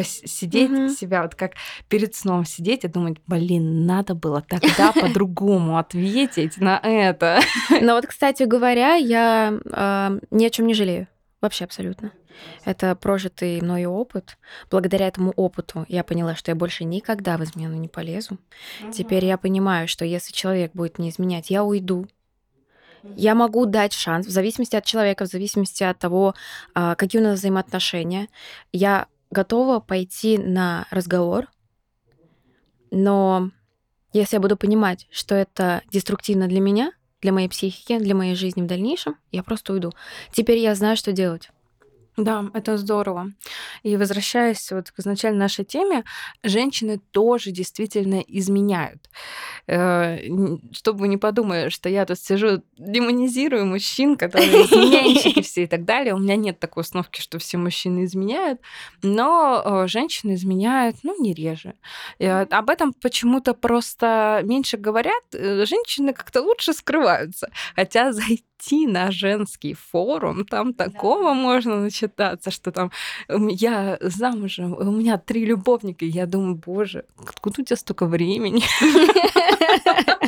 [0.02, 0.90] сидеть угу.
[0.90, 1.54] себя вот как
[1.88, 7.40] перед сном сидеть и думать, блин, надо было тогда по-другому ответить на это.
[7.82, 11.08] Но вот, кстати говоря, я э, ни о чем не жалею.
[11.42, 12.12] Вообще абсолютно.
[12.66, 14.38] Это прожитый мною опыт.
[14.70, 18.38] Благодаря этому опыту я поняла, что я больше никогда в измену не полезу.
[18.84, 18.92] Угу.
[18.92, 22.08] Теперь я понимаю, что если человек будет не изменять, я уйду.
[23.16, 26.36] Я могу дать шанс в зависимости от человека, в зависимости от того,
[26.74, 28.28] а, какие у нас взаимоотношения.
[28.74, 31.48] Я готова пойти на разговор,
[32.92, 33.52] но
[34.12, 38.62] если я буду понимать, что это деструктивно для меня, для моей психики, для моей жизни
[38.62, 39.92] в дальнейшем, я просто уйду.
[40.32, 41.52] Теперь я знаю, что делать.
[42.24, 43.32] Да, это здорово.
[43.84, 46.04] И возвращаясь вот к изначально нашей теме,
[46.44, 49.10] женщины тоже действительно изменяют.
[49.68, 50.18] Э,
[50.74, 55.86] чтобы вы не подумали, что я тут сижу, демонизирую мужчин, которые изменяющие все и так
[55.86, 56.14] далее.
[56.14, 58.60] У меня нет такой установки, что все мужчины изменяют,
[59.02, 61.76] но э, женщины изменяют, ну, не реже.
[62.20, 67.50] Об этом почему-то просто меньше говорят, э, женщины как-то лучше скрываются.
[67.76, 71.34] Хотя зайти идти на женский форум, там такого да.
[71.34, 72.92] можно начитаться, что там
[73.28, 78.64] я замужем, у меня три любовника, и я думаю, боже, откуда у тебя столько времени?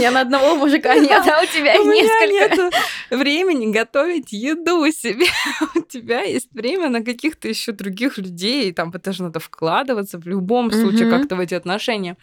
[0.00, 2.62] меня на одного мужика нет, а у тебя У несколько.
[2.62, 2.74] нет
[3.10, 5.26] времени готовить еду себе.
[5.74, 8.72] У тебя есть время на каких-то еще других людей.
[8.72, 12.16] Там это же надо вкладываться в любом случае как-то в эти отношения.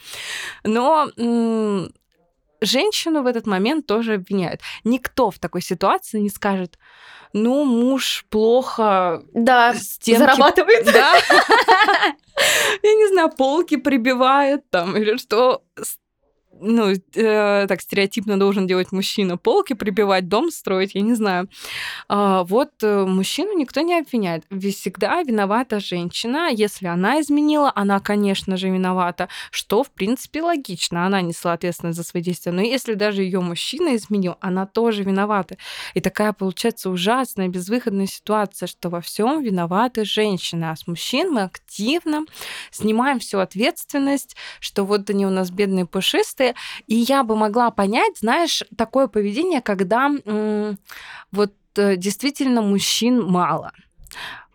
[0.63, 1.09] Но
[2.61, 4.61] женщину в этот момент тоже обвиняют.
[4.83, 6.77] Никто в такой ситуации не скажет,
[7.33, 10.85] ну, муж плохо Да, стенки зарабатывает.
[10.85, 11.13] да.
[12.83, 15.97] Я не знаю, полки прибивает там, или что с-
[16.59, 19.37] ну, э, так стереотипно должен делать мужчина.
[19.37, 21.49] Полки прибивать, дом строить, я не знаю.
[22.07, 24.45] А, вот э, мужчину никто не обвиняет.
[24.49, 26.49] Всегда виновата женщина.
[26.51, 31.05] Если она изменила, она, конечно же, виновата, что, в принципе, логично.
[31.05, 32.51] Она несла ответственность за свои действия.
[32.51, 35.57] Но если даже ее мужчина изменил, она тоже виновата.
[35.93, 41.41] И такая получается ужасная, безвыходная ситуация, что во всем виноваты женщины, а с мужчин мы
[41.43, 42.25] активно
[42.71, 46.46] снимаем всю ответственность, что вот они у нас бедные пушистые.
[46.87, 50.11] И я бы могла понять, знаешь, такое поведение, когда
[51.31, 53.71] вот э, действительно мужчин мало.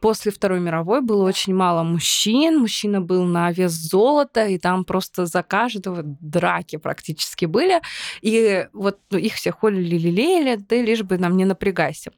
[0.01, 5.27] После Второй мировой было очень мало мужчин, мужчина был на вес золота, и там просто
[5.27, 7.81] за каждого драки практически были.
[8.21, 12.11] И вот ну, их все холили, лелеяли, ты лишь бы нам не напрягайся.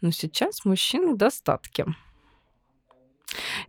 [0.00, 1.86] Но сейчас мужчин в достатке.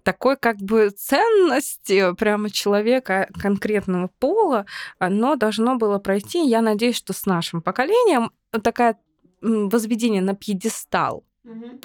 [0.04, 4.66] Такой как бы ценности прямо человека конкретного пола,
[5.00, 6.46] оно должно было пройти.
[6.48, 8.32] Я надеюсь, что с нашим поколением
[8.64, 8.98] такая
[9.42, 11.24] м, возведение на пьедестал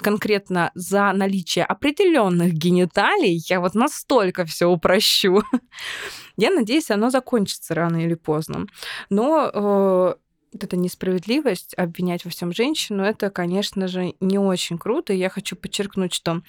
[0.01, 5.41] конкретно за наличие определенных гениталий, я вот настолько все упрощу.
[6.37, 8.65] Я надеюсь, оно закончится рано или поздно.
[9.09, 10.15] Но э,
[10.55, 15.11] вот эта несправедливость, обвинять во всем женщину, это, конечно же, не очень круто.
[15.13, 16.41] Я хочу подчеркнуть, что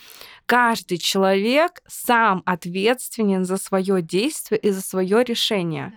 [0.46, 5.92] каждый человек сам ответственен за свое действие и за свое решение.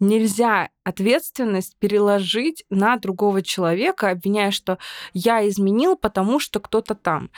[0.00, 4.78] Нельзя ответственность переложить на другого человека, обвиняя, что
[5.14, 7.30] я изменил, потому что кто-то там.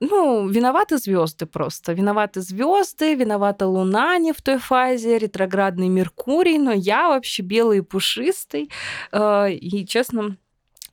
[0.00, 1.92] Ну, виноваты звезды просто.
[1.92, 7.82] Виноваты звезды, виновата Луна не в той фазе, ретроградный Меркурий, но я вообще белый и
[7.82, 8.70] пушистый.
[9.12, 10.36] Э, И, честно,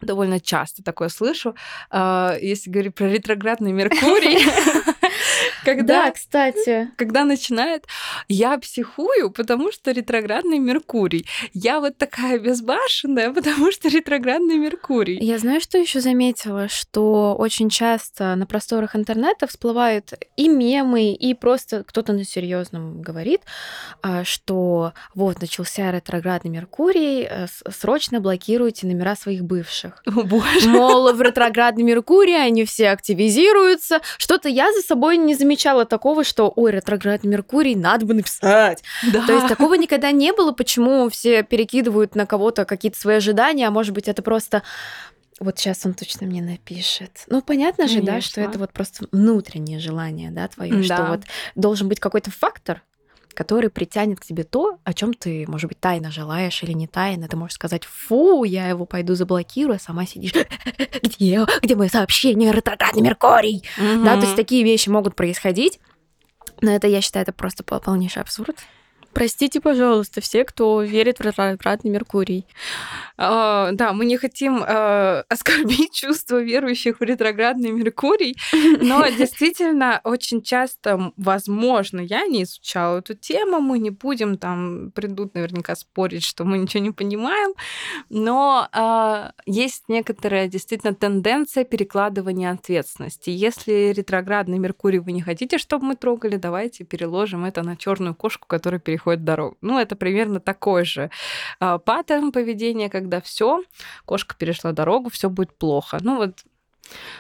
[0.02, 1.56] довольно часто такое слышу.
[1.92, 4.40] Э, Если говорить про ретроградный Меркурий,
[5.66, 6.90] Да, когда кстати.
[6.96, 7.86] когда начинает,
[8.28, 11.26] я психую, потому что ретроградный Меркурий.
[11.54, 15.18] Я вот такая безбашенная, потому что ретроградный Меркурий.
[15.20, 21.34] Я знаю, что еще заметила, что очень часто на просторах интернета всплывают и мемы, и
[21.34, 23.42] просто кто-то на серьезном говорит,
[24.02, 30.02] а, что вот начался ретроградный Меркурий, э, срочно блокируйте номера своих бывших.
[30.06, 30.70] О, боже.
[30.70, 34.02] Мол, в ретроградный Меркурий они все активизируются.
[34.18, 38.82] Что-то я за собой не замечала такого, что, ой, ретроградный Меркурий, надо бы написать.
[39.12, 39.26] Да.
[39.26, 43.72] То есть такого никогда не было, почему все перекидывают на кого-то какие-то свои ожидания, а
[43.72, 44.64] может быть это просто
[45.40, 47.24] вот сейчас он точно мне напишет.
[47.28, 48.52] Ну, понятно же, да, что Конечно.
[48.52, 51.10] это вот просто внутреннее желание, да, твое, что Да.
[51.12, 51.22] вот
[51.56, 52.82] должен быть какой-то фактор,
[53.40, 57.30] который притянет к тебе то, о чем ты, может быть, тайно желаешь или не тайно.
[57.30, 60.34] Ты можешь сказать, фу, я его пойду заблокирую, а сама сидишь,
[61.04, 63.64] где, где мое сообщение, ретроградный Меркурий?
[63.78, 65.80] Да, то есть такие вещи могут происходить,
[66.60, 68.58] но это, я считаю, это просто пол- полнейший абсурд.
[69.14, 72.46] Простите, пожалуйста, все, кто верит в ретроградный Меркурий.
[73.18, 78.38] А, да, мы не хотим э, оскорбить чувства верующих в ретроградный Меркурий,
[78.82, 85.34] но действительно очень часто, возможно, я не изучала эту тему, мы не будем там, придут
[85.34, 87.54] наверняка спорить, что мы ничего не понимаем,
[88.10, 93.32] но а, есть некоторая действительно тенденция перекладывания ответственности.
[93.32, 98.48] Если ретроградный Меркурий вы не хотите, чтобы мы трогали, давайте переложим это на черную кошку,
[98.48, 99.58] которая переходит дорогу.
[99.62, 101.10] Ну, это примерно такой же
[101.60, 103.64] а, паттерн поведения, когда все,
[104.06, 105.98] кошка перешла дорогу, все будет плохо.
[106.02, 106.44] Ну вот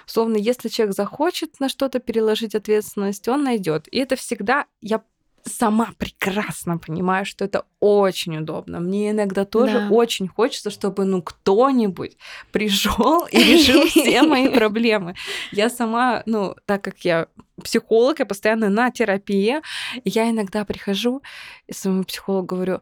[0.08, 3.88] Условно, если человек захочет на что-то переложить ответственность, он найдет.
[3.90, 5.04] И это всегда, я
[5.46, 8.80] сама прекрасно понимаю, что это очень удобно.
[8.80, 9.90] Мне иногда тоже Да.
[9.90, 12.18] очень хочется, чтобы ну кто-нибудь
[12.52, 15.16] пришел и решил все мои проблемы.
[15.52, 17.28] Я сама, ну, так как я
[17.64, 19.62] психолог, я постоянно на терапии,
[20.06, 21.22] я иногда прихожу
[21.68, 22.82] и своему психологу говорю,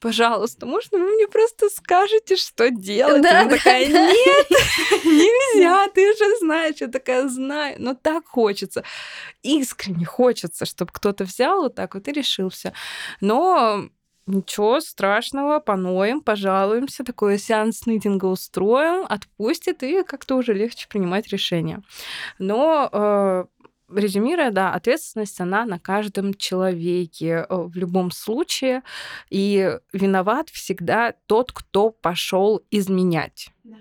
[0.00, 3.22] пожалуйста, можно вы мне просто скажете, что делать?
[3.22, 4.06] Да, Она да, такая, да.
[4.06, 4.46] нет,
[5.04, 8.84] нельзя, ты же знаешь, я такая знаю, но так хочется,
[9.42, 12.72] искренне хочется, чтобы кто-то взял вот так вот и решил все.
[13.20, 13.88] Но
[14.28, 21.80] Ничего страшного, поноем, пожалуемся, такой сеанс нытинга устроим, отпустит, и как-то уже легче принимать решения.
[22.40, 23.44] Но э,
[23.92, 28.82] резюмируя, да, ответственность, она на каждом человеке э, в любом случае.
[29.30, 33.50] И виноват всегда тот, кто пошел изменять.
[33.64, 33.76] Да.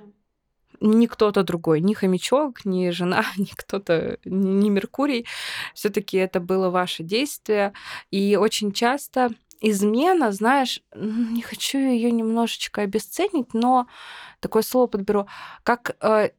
[0.82, 5.26] Не кто-то другой, ни хомячок, ни жена, ни кто-то, ни, ни Меркурий.
[5.74, 7.74] Все-таки это было ваше действие.
[8.12, 9.32] И очень часто
[9.62, 13.88] измена, знаешь, не хочу ее немножечко обесценить, но
[14.40, 15.28] такое слово подберу,
[15.64, 16.30] как э,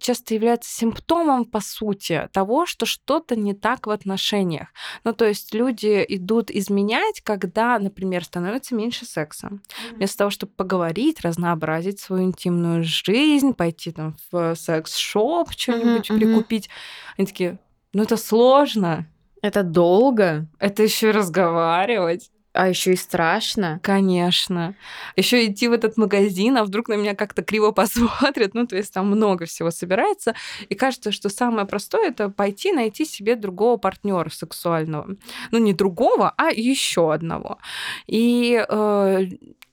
[0.00, 4.68] часто является симптомом, по сути, того, что что-то не так в отношениях.
[5.04, 9.48] Ну, то есть люди идут изменять, когда, например, становится меньше секса.
[9.48, 9.96] Mm-hmm.
[9.96, 16.16] Вместо того, чтобы поговорить, разнообразить свою интимную жизнь, пойти там в секс-шоп, что-нибудь mm-hmm.
[16.16, 16.68] прикупить.
[17.16, 17.58] Они такие,
[17.92, 19.06] ну это сложно.
[19.42, 20.46] Это долго.
[20.58, 22.30] Это еще разговаривать.
[22.56, 23.80] А еще и страшно.
[23.82, 24.74] Конечно.
[25.14, 28.54] Еще идти в этот магазин, а вдруг на меня как-то криво посмотрят.
[28.54, 30.34] Ну, то есть там много всего собирается.
[30.70, 35.16] И кажется, что самое простое это пойти найти себе другого партнера сексуального.
[35.50, 37.58] Ну, не другого, а еще одного.
[38.06, 39.26] И э,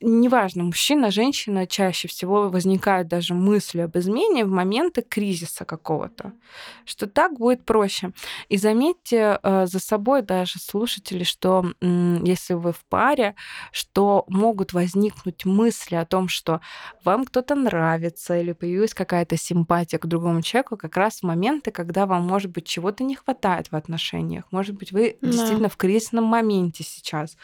[0.03, 6.33] неважно, мужчина, женщина, чаще всего возникают даже мысли об измене в моменты кризиса какого-то,
[6.85, 8.11] что так будет проще.
[8.49, 13.35] И заметьте э, за собой даже слушатели, что если вы в паре,
[13.71, 16.59] что могут возникнуть мысли о том, что
[17.03, 22.05] вам кто-то нравится или появилась какая-то симпатия к другому человеку как раз в моменты, когда
[22.05, 24.45] вам, может быть, чего-то не хватает в отношениях.
[24.51, 25.27] Может быть, вы да.
[25.27, 27.37] действительно в кризисном моменте сейчас.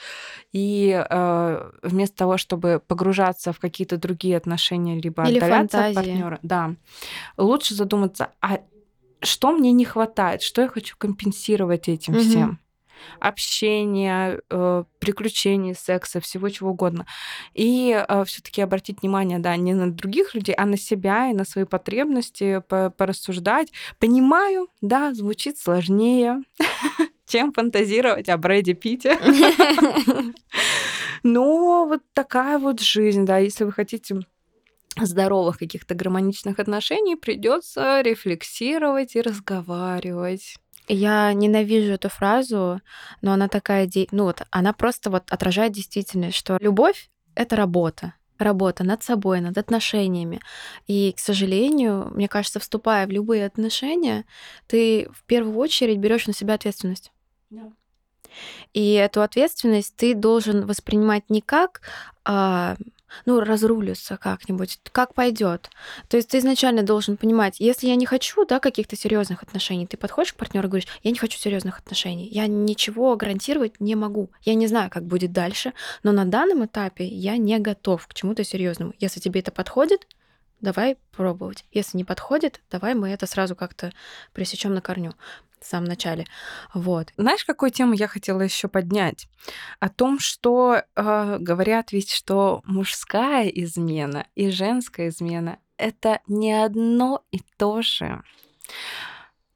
[0.52, 6.00] И э, вместо того, чтобы погружаться в какие-то другие отношения, либо Или отдаляться фантазии.
[6.00, 6.76] от партнера, да,
[7.38, 8.60] лучше задуматься, а
[9.22, 12.22] что мне не хватает, что я хочу компенсировать этим угу.
[12.22, 12.60] всем
[13.20, 17.06] общения, э, приключений, секса, всего чего угодно.
[17.54, 21.46] И э, все-таки обратить внимание, да, не на других людей, а на себя и на
[21.46, 23.72] свои потребности, порассуждать.
[24.00, 26.44] Понимаю, да, звучит сложнее,
[27.28, 29.18] чем фантазировать о Брэде Питте.
[31.24, 34.22] Но вот такая вот жизнь, да, если вы хотите
[35.00, 40.56] здоровых каких-то гармоничных отношений, придется рефлексировать и разговаривать.
[40.88, 42.82] Я ненавижу эту фразу,
[43.22, 48.86] но она такая, ну вот, она просто вот отражает действительность, что любовь— это работа работа
[48.86, 50.40] над собой, над отношениями.
[50.88, 54.26] И, к сожалению, мне кажется, вступая в любые отношения,
[54.66, 57.12] ты в первую очередь берешь на себя ответственность.
[57.52, 57.74] Yeah.
[58.74, 61.82] И эту ответственность ты должен воспринимать не как
[62.26, 62.76] а,
[63.26, 65.70] ну, разрулится как-нибудь, как пойдет.
[66.08, 69.98] То есть ты изначально должен понимать, если я не хочу, да, каких-то серьезных отношений, ты
[69.98, 74.30] подходишь к партнеру и говоришь, я не хочу серьезных отношений, я ничего гарантировать не могу,
[74.44, 75.74] я не знаю, как будет дальше,
[76.04, 78.94] но на данном этапе я не готов к чему-то серьезному.
[79.00, 80.08] Если тебе это подходит,
[80.62, 81.66] давай пробовать.
[81.72, 83.92] Если не подходит, давай мы это сразу как-то
[84.34, 85.14] пресечем на корню
[85.62, 86.26] в самом начале.
[86.74, 87.14] Вот.
[87.18, 89.28] Знаешь, какую тему я хотела еще поднять?
[89.80, 97.24] О том, что э, говорят ведь, что мужская измена и женская измена это не одно
[97.32, 98.22] и то же.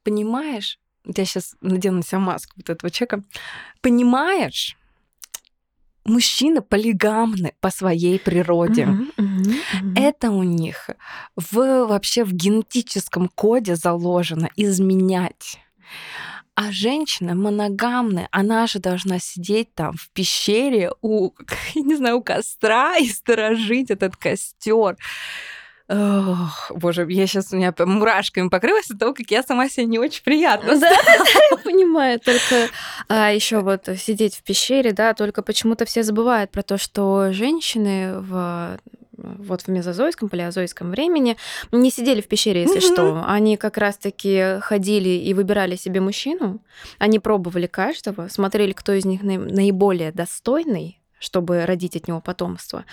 [0.04, 0.80] Понимаешь?
[1.06, 3.24] Я сейчас надену на себя маску вот этого человека.
[3.82, 4.78] Понимаешь,
[6.06, 8.84] мужчины полигамны по своей природе.
[8.84, 9.99] Mm-hmm, mm-hmm, mm-hmm.
[9.99, 10.89] Это у них
[11.36, 15.60] в, вообще в генетическом коде заложено изменять.
[16.56, 21.32] А женщина моногамная, она же должна сидеть там в пещере у,
[21.74, 24.98] я не знаю, у костра и сторожить этот костер.
[25.90, 30.00] Ох, боже, я сейчас у меня мурашками покрылась от того, как я сама себя не
[30.00, 30.80] очень приятно.
[30.80, 30.90] Да,
[31.52, 32.20] я понимаю.
[32.20, 32.70] Только
[33.10, 38.20] а, еще вот сидеть в пещере, да, только почему-то все забывают про то, что женщины
[38.20, 38.80] в
[39.24, 41.38] вот в мезозойском, палеозойском времени,
[41.71, 42.93] не сидели в пещере, если mm-hmm.
[42.93, 43.24] что.
[43.26, 46.59] Они как раз-таки ходили и выбирали себе мужчину.
[46.99, 52.86] Они пробовали каждого, смотрели, кто из них наиболее достойный, чтобы родить от него потомство.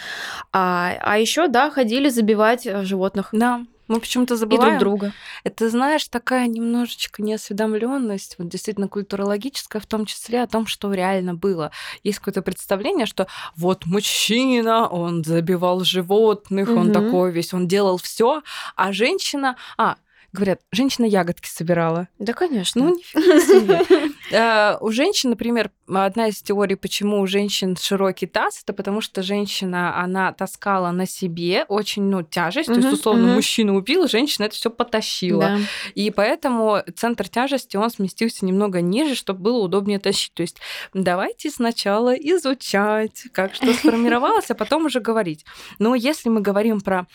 [0.53, 3.31] А, а еще, да, ходили забивать э, животных.
[3.33, 3.65] Да.
[3.91, 4.77] Мы почему-то забываем.
[4.77, 5.13] И друг друга.
[5.43, 11.35] Это, знаешь, такая немножечко неосведомленность, вот действительно культурологическая, в том числе о том, что реально
[11.35, 11.73] было.
[12.05, 13.27] Есть какое-то представление, что
[13.57, 16.79] вот мужчина, он забивал животных, угу.
[16.79, 18.43] он такой весь, он делал все,
[18.77, 19.97] а женщина, а
[20.33, 22.09] Говорят, женщина ягодки собирала.
[22.19, 22.85] Да, конечно.
[22.85, 24.11] Ну, нифига себе.
[24.33, 29.25] Э, у женщин, например, одна из теорий, почему у женщин широкий таз, это потому что
[29.25, 34.55] женщина, она таскала на себе очень, ну, тяжесть, то есть, условно, мужчина убил, женщина это
[34.55, 35.59] все потащила.
[35.97, 40.33] И поэтому центр тяжести, он сместился немного ниже, чтобы было удобнее тащить.
[40.35, 40.59] То есть
[40.95, 45.45] давайте сначала изучать, как что сформировалось, а потом уже говорить.
[45.81, 47.09] Но если мы говорим про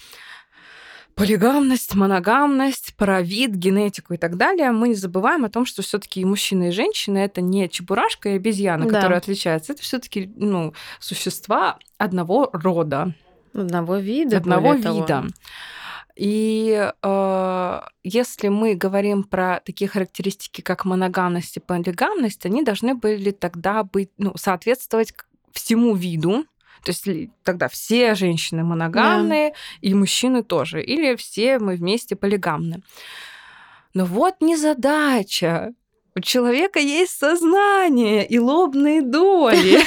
[1.16, 6.22] полигамность, моногамность, про вид, генетику и так далее, мы не забываем о том, что все-таки
[6.22, 8.96] и мужчина, и женщина это не чебурашка и обезьяна, да.
[8.96, 9.74] которые отличаются.
[9.74, 13.14] Это все-таки ну, существа одного рода.
[13.54, 14.38] Одного вида.
[14.38, 15.06] Одного вида.
[15.06, 15.28] Того.
[16.16, 23.32] И э, если мы говорим про такие характеристики, как моногамность и полигамность, они должны были
[23.32, 25.14] тогда быть, ну, соответствовать
[25.52, 26.46] всему виду,
[26.86, 29.56] то есть тогда все женщины моногамные, да.
[29.82, 30.84] и мужчины тоже.
[30.84, 32.84] Или все мы вместе полигамны.
[33.96, 35.74] Но вот не задача.
[36.16, 39.82] У человека есть сознание и лобные доли.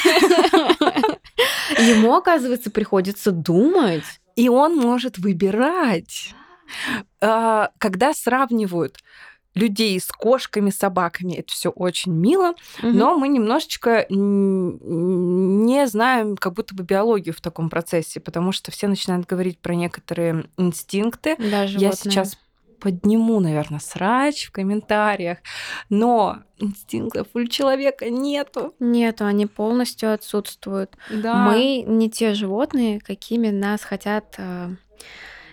[1.78, 4.04] Ему, оказывается, приходится думать.
[4.34, 6.34] И он может выбирать.
[7.20, 8.98] А, когда сравнивают
[9.58, 11.34] людей с кошками, собаками.
[11.34, 12.88] Это все очень мило, угу.
[12.88, 18.88] но мы немножечко не знаем как будто бы биологию в таком процессе, потому что все
[18.88, 21.36] начинают говорить про некоторые инстинкты.
[21.38, 22.38] Да, Я сейчас
[22.78, 25.38] подниму, наверное, срач в комментариях,
[25.90, 28.74] но инстинктов у человека нету.
[28.78, 30.96] Нету, они полностью отсутствуют.
[31.10, 31.48] Да.
[31.48, 34.70] Мы не те животные, какими нас хотят э,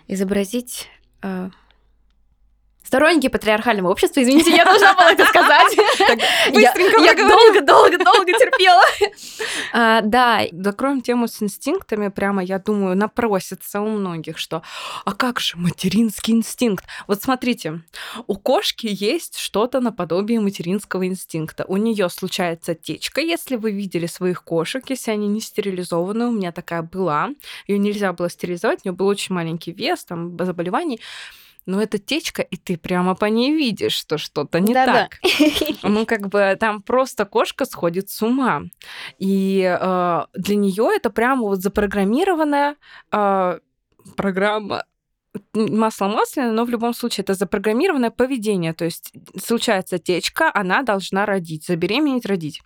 [0.07, 0.87] изобразить
[1.21, 1.49] э,
[2.85, 4.21] сторонники патриархального общества.
[4.21, 5.75] Извините, я должна была это сказать.
[6.53, 8.83] Быстренько Я долго-долго-долго терпела.
[9.73, 10.43] А, да.
[10.51, 12.07] Закроем тему с инстинктами.
[12.09, 14.61] Прямо, я думаю, напросится у многих, что
[15.03, 16.85] а как же материнский инстинкт?
[17.07, 17.81] Вот смотрите,
[18.27, 21.65] у кошки есть что-то наподобие материнского инстинкта.
[21.67, 26.27] У нее случается течка, если вы видели своих кошек, если они не стерилизованы.
[26.27, 27.29] У меня такая была.
[27.67, 31.01] Ее нельзя было стерилизовать, у нее был очень маленький вес, там, заболеваний
[31.65, 35.19] но это течка, и ты прямо по ней видишь, что что-то не да, так.
[35.83, 38.63] Ну, как бы там просто кошка сходит с ума.
[39.17, 42.75] И э, для нее это прямо вот запрограммированная
[43.11, 43.59] э,
[44.15, 44.85] программа
[45.53, 48.73] масло масляное, но в любом случае это запрограммированное поведение.
[48.73, 49.11] То есть
[49.43, 52.61] случается течка, она должна родить, забеременеть, родить.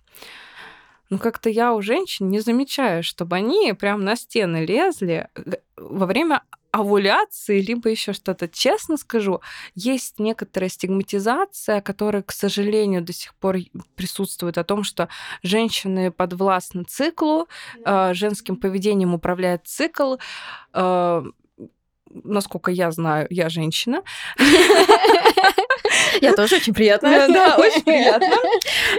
[1.10, 6.06] Ну, как-то я у женщин не замечаю, чтобы они прям на стены лезли э, во
[6.06, 8.48] время овуляции, либо еще что-то.
[8.48, 9.40] Честно скажу,
[9.74, 13.56] есть некоторая стигматизация, которая, к сожалению, до сих пор
[13.96, 15.08] присутствует о том, что
[15.42, 17.48] женщины подвластны циклу,
[17.84, 20.16] э, женским поведением управляет цикл.
[20.72, 21.24] Э,
[22.10, 24.02] насколько я знаю, я женщина.
[26.20, 27.28] Я тоже очень приятно.
[27.28, 28.36] Да, очень приятно.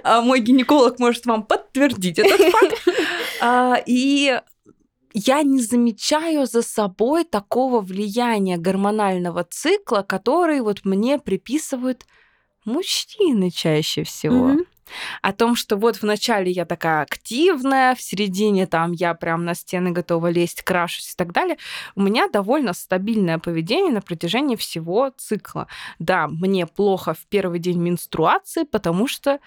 [0.04, 2.88] А мой гинеколог может вам подтвердить этот факт.
[3.42, 4.40] А, и
[5.14, 12.06] я не замечаю за собой такого влияния гормонального цикла, который вот мне приписывают
[12.66, 14.52] мужчины чаще всего.
[14.52, 14.66] Mm-hmm.
[15.22, 19.92] О том, что вот вначале я такая активная, в середине там я прям на стены
[19.92, 21.58] готова лезть, крашусь и так далее.
[21.96, 25.68] У меня довольно стабильное поведение на протяжении всего цикла.
[26.00, 29.40] Да, мне плохо в первый день менструации, потому что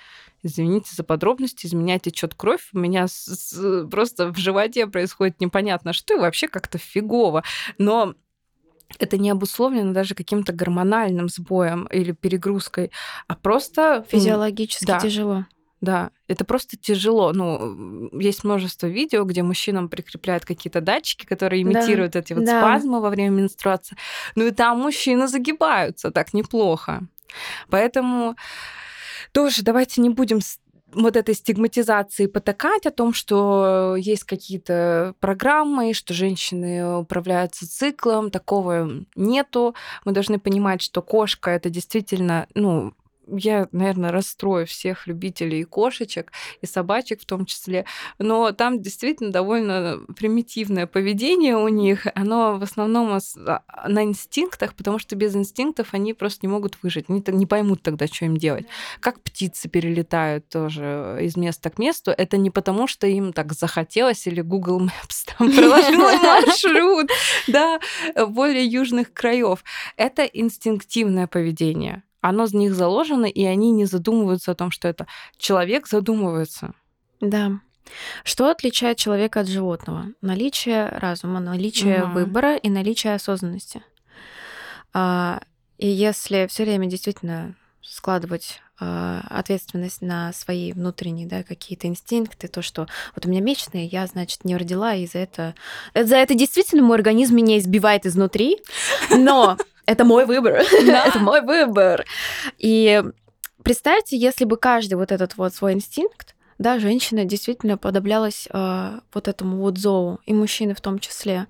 [0.44, 5.40] извините за подробности, из меня течет кровь, у меня с, с, просто в животе происходит
[5.40, 7.42] непонятно что, и вообще как-то фигово.
[7.78, 8.14] Но
[8.98, 12.90] это не обусловлено даже каким-то гормональным сбоем или перегрузкой,
[13.26, 14.04] а просто...
[14.08, 15.46] Физиологически да, тяжело.
[15.80, 17.32] Да, это просто тяжело.
[17.32, 22.60] Ну, есть множество видео, где мужчинам прикрепляют какие-то датчики, которые имитируют да, эти вот да.
[22.60, 23.96] спазмы во время менструации.
[24.34, 27.02] Ну и там мужчины загибаются так неплохо.
[27.68, 28.36] Поэтому
[29.32, 30.40] тоже давайте не будем
[30.94, 38.88] вот этой стигматизации потакать о том, что есть какие-то программы, что женщины управляются циклом, такого
[39.16, 39.74] нету.
[40.04, 42.94] Мы должны понимать, что кошка это действительно, ну,
[43.26, 47.84] я, наверное, расстрою всех любителей и кошечек, и собачек в том числе,
[48.18, 54.98] но там действительно довольно примитивное поведение у них, оно в основном а, на инстинктах, потому
[54.98, 58.66] что без инстинктов они просто не могут выжить, они не поймут тогда, что им делать.
[59.00, 64.26] Как птицы перелетают тоже из места к месту, это не потому, что им так захотелось
[64.26, 67.10] или Google Maps там проложил маршрут,
[67.46, 67.80] да,
[68.26, 69.64] более южных краев.
[69.96, 75.06] Это инстинктивное поведение оно в них заложено, и они не задумываются о том, что это
[75.36, 76.72] человек задумывается.
[77.20, 77.60] Да.
[78.24, 80.06] Что отличает человека от животного?
[80.22, 82.12] Наличие разума, наличие угу.
[82.14, 83.82] выбора и наличие осознанности.
[84.94, 85.42] А,
[85.76, 92.62] и если все время действительно складывать э, ответственность на свои внутренние, да, какие-то инстинкты, то,
[92.62, 95.54] что вот у меня месячные, я, значит, не родила, и за это...
[95.94, 98.62] За это действительно мой организм меня избивает изнутри,
[99.10, 100.54] но это мой выбор.
[100.72, 102.04] Это мой выбор.
[102.58, 103.02] И
[103.62, 109.28] представьте, если бы каждый вот этот вот свой инстинкт, да, женщина действительно подоблялась э, вот
[109.28, 111.46] этому вот зову, и мужчины в том числе.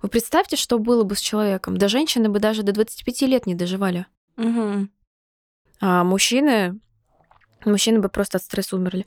[0.00, 1.76] Вы представьте, что было бы с человеком.
[1.76, 4.06] Да женщины бы даже до 25 лет не доживали.
[4.36, 4.88] Угу.
[5.80, 6.78] А мужчины
[7.64, 9.06] Мужчины бы просто от стресса умерли.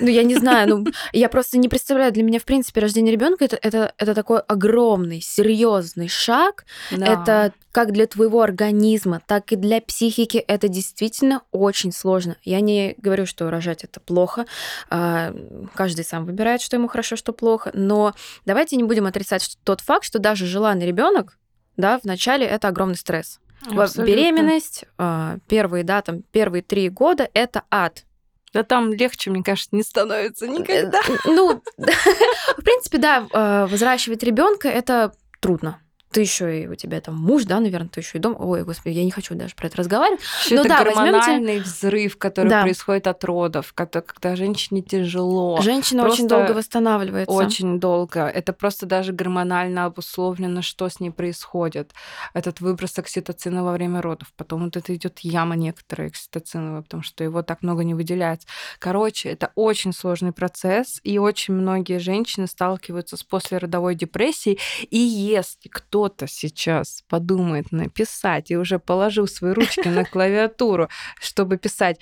[0.00, 3.44] Ну, я не знаю, ну, я просто не представляю, для меня, в принципе, рождение ребенка
[3.44, 6.64] это, это, это такой огромный, серьезный шаг.
[6.90, 7.06] Да.
[7.06, 10.38] Это как для твоего организма, так и для психики.
[10.38, 12.36] Это действительно очень сложно.
[12.42, 14.46] Я не говорю, что рожать это плохо.
[14.90, 15.34] А,
[15.74, 17.70] каждый сам выбирает, что ему хорошо, что плохо.
[17.74, 18.14] Но
[18.46, 21.38] давайте не будем отрицать тот факт, что даже желанный ребенок,
[21.76, 23.38] да, вначале это огромный стресс.
[23.66, 24.04] Абсолютно.
[24.04, 28.04] Беременность, а, первые, да, там, первые три года это ад.
[28.52, 31.00] Да там легче, мне кажется, не становится никогда.
[31.00, 35.80] Э, Ну, в принципе, да, а, взращивать ребенка это трудно
[36.10, 38.36] ты еще и у тебя там муж, да, наверное, ты еще и дом.
[38.38, 40.20] Ой, господи, я не хочу даже про это разговаривать.
[40.44, 42.62] Еще Ну это да, гормональный взрыв, который Да.
[42.62, 45.60] происходит от родов, когда, когда женщине тяжело.
[45.60, 47.32] Женщина очень Просто долго восстанавливается.
[47.32, 48.26] Очень долго.
[48.26, 51.92] Это просто даже гормонально обусловлено, что с ней происходит.
[52.34, 54.32] Этот выброс окситоцина во время родов.
[54.36, 58.48] Потом вот это идет яма некоторая окситоциновая, потому что его так много не выделяется.
[58.78, 64.58] Короче, это очень сложный процесс, и очень многие женщины сталкиваются с послеродовой депрессией.
[64.90, 70.88] И если кто-то сейчас подумает написать и уже положил свои ручки на клавиатуру,
[71.20, 71.98] чтобы писать,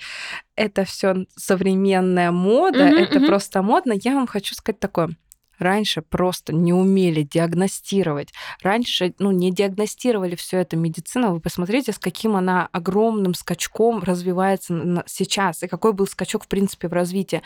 [0.55, 5.09] это все современная мода, это просто модно, я вам хочу сказать такое.
[5.57, 8.31] Раньше просто не умели диагностировать.
[8.61, 11.33] Раньше, ну, не диагностировали все это медицина.
[11.33, 16.87] Вы посмотрите, с каким она огромным скачком развивается сейчас, и какой был скачок, в принципе,
[16.87, 17.41] в развитии.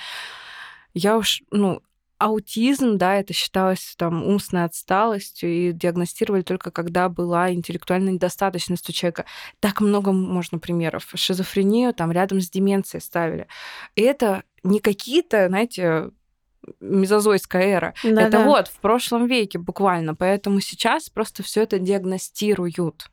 [0.93, 1.81] Я уж, ну,
[2.22, 8.93] аутизм, да, это считалось там умственной отсталостью, и диагностировали только когда была интеллектуальная недостаточность у
[8.93, 9.26] человека.
[9.59, 11.09] Так много можно примеров.
[11.13, 13.47] Шизофрению там рядом с деменцией ставили.
[13.95, 16.11] И это не какие-то, знаете,
[16.80, 17.93] мезозойская эра.
[18.03, 18.45] Да, это да.
[18.45, 20.15] вот в прошлом веке буквально.
[20.15, 23.11] Поэтому сейчас просто все это диагностируют.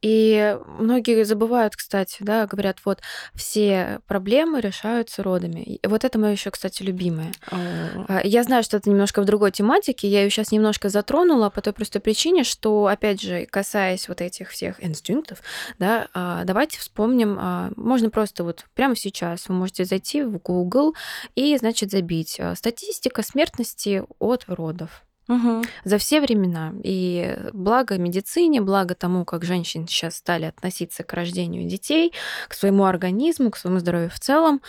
[0.00, 3.00] И многие забывают, кстати, да, говорят, вот
[3.34, 5.60] все проблемы решаются родами.
[5.60, 7.32] И вот это мое еще, кстати, любимое.
[7.50, 11.60] А, Я знаю, что это немножко в другой тематике, я ее сейчас немножко затронула по
[11.62, 15.42] той простой причине, что, опять же, касаясь вот этих всех инстинктов,
[15.78, 20.94] да, а, давайте вспомним, а, можно просто вот прямо сейчас вы можете зайти в Google
[21.34, 25.62] и, значит, забить статистика смертности от родов Мгм.
[25.84, 26.72] за все времена.
[26.82, 32.14] И благо медицине, благо тому, как женщины сейчас стали относиться к рождению детей,
[32.48, 34.62] к своему организму, к своему здоровью в целом.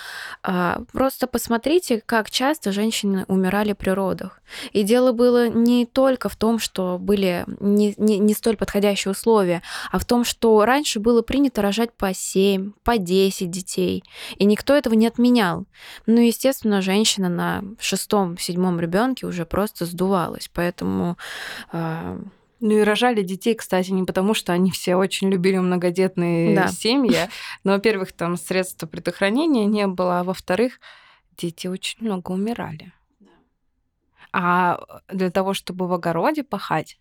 [0.44, 4.42] а, Просто посмотрите, как часто женщины умирали при родах.
[4.74, 9.62] И дело было не только в том, что были не, не, не столь подходящие условия,
[9.92, 14.04] а в том, что раньше было принято рожать по 7, по 10 детей.
[14.38, 15.66] И никто этого не отменял.
[16.06, 20.49] Ну, естественно, женщина на шестом-седьмом ребенке уже просто сдувалась.
[20.54, 21.18] Поэтому
[21.72, 22.18] а,
[22.60, 26.68] Ну и рожали детей, кстати, не потому, что они все очень любили многодетные Да.
[26.68, 27.30] семьи.
[27.64, 30.80] Но, во-первых, там средства предохранения не было, а во-вторых,
[31.38, 32.92] дети очень много умирали.
[34.32, 37.00] А для того, чтобы в огороде пахать,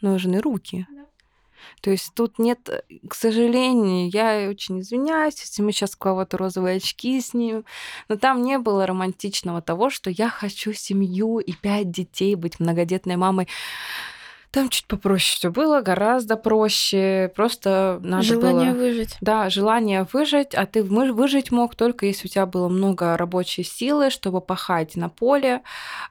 [0.00, 0.86] нужны руки.
[1.80, 6.76] То есть тут нет, э, к сожалению, я очень извиняюсь, если мы сейчас кого-то розовые
[6.76, 7.64] очки снимем,
[8.08, 13.16] но там не было романтичного того, что я хочу семью и пять детей, быть многодетной
[13.16, 13.48] мамой.
[14.50, 17.30] Там чуть попроще все было, гораздо проще.
[17.36, 18.78] Просто надо желание было...
[18.80, 19.16] выжить.
[19.20, 24.10] Да, желание выжить, а ты выжить мог только если у тебя было много рабочей силы,
[24.10, 25.62] чтобы пахать на поле.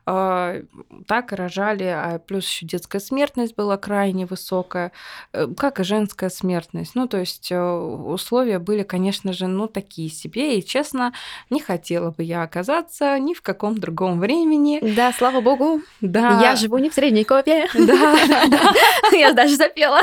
[0.06, 0.62] А,
[1.08, 4.92] Так и рожали, а плюс еще детская смертность была крайне высокая,
[5.34, 6.96] э, как и женская смертность.
[6.96, 10.58] Ну, то есть э, условия были, конечно же, ну, такие себе.
[10.58, 11.14] И, честно,
[11.50, 14.80] не хотела бы я оказаться ни в каком другом времени.
[14.96, 17.68] Да, слава богу, Да, я живу не в Средневековье.
[17.74, 18.16] Да,
[19.12, 20.02] Я даже запела.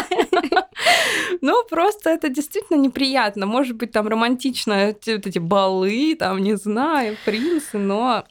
[1.40, 3.46] Ну, просто это действительно неприятно.
[3.46, 8.24] Может быть, там романтично эти, вот эти балы, там, не знаю, принцы, но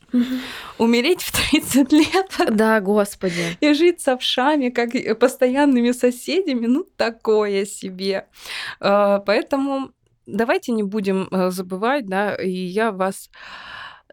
[0.78, 3.58] умереть в 30 лет Да, господи.
[3.60, 8.26] и жить с овшами, как постоянными соседями, ну, такое себе.
[8.80, 9.92] А, Поэтому
[10.26, 13.30] давайте не будем э, забывать, да, и я вас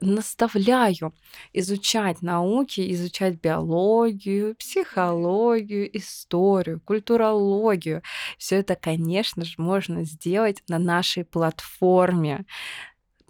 [0.01, 1.14] наставляю
[1.53, 8.03] изучать науки, изучать биологию, психологию, историю, культурологию.
[8.38, 12.44] Все это, конечно же, можно сделать на нашей платформе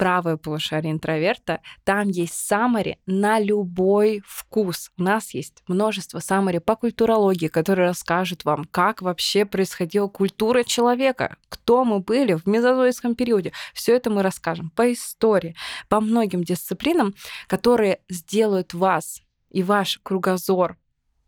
[0.00, 4.90] правое полушарие интроверта, там есть саммари на любой вкус.
[4.96, 11.36] У нас есть множество саммари по культурологии, которые расскажут вам, как вообще происходила культура человека,
[11.50, 13.52] кто мы были в мезозойском периоде.
[13.74, 15.54] Все это мы расскажем по истории,
[15.90, 17.14] по многим дисциплинам,
[17.46, 19.20] которые сделают вас
[19.50, 20.78] и ваш кругозор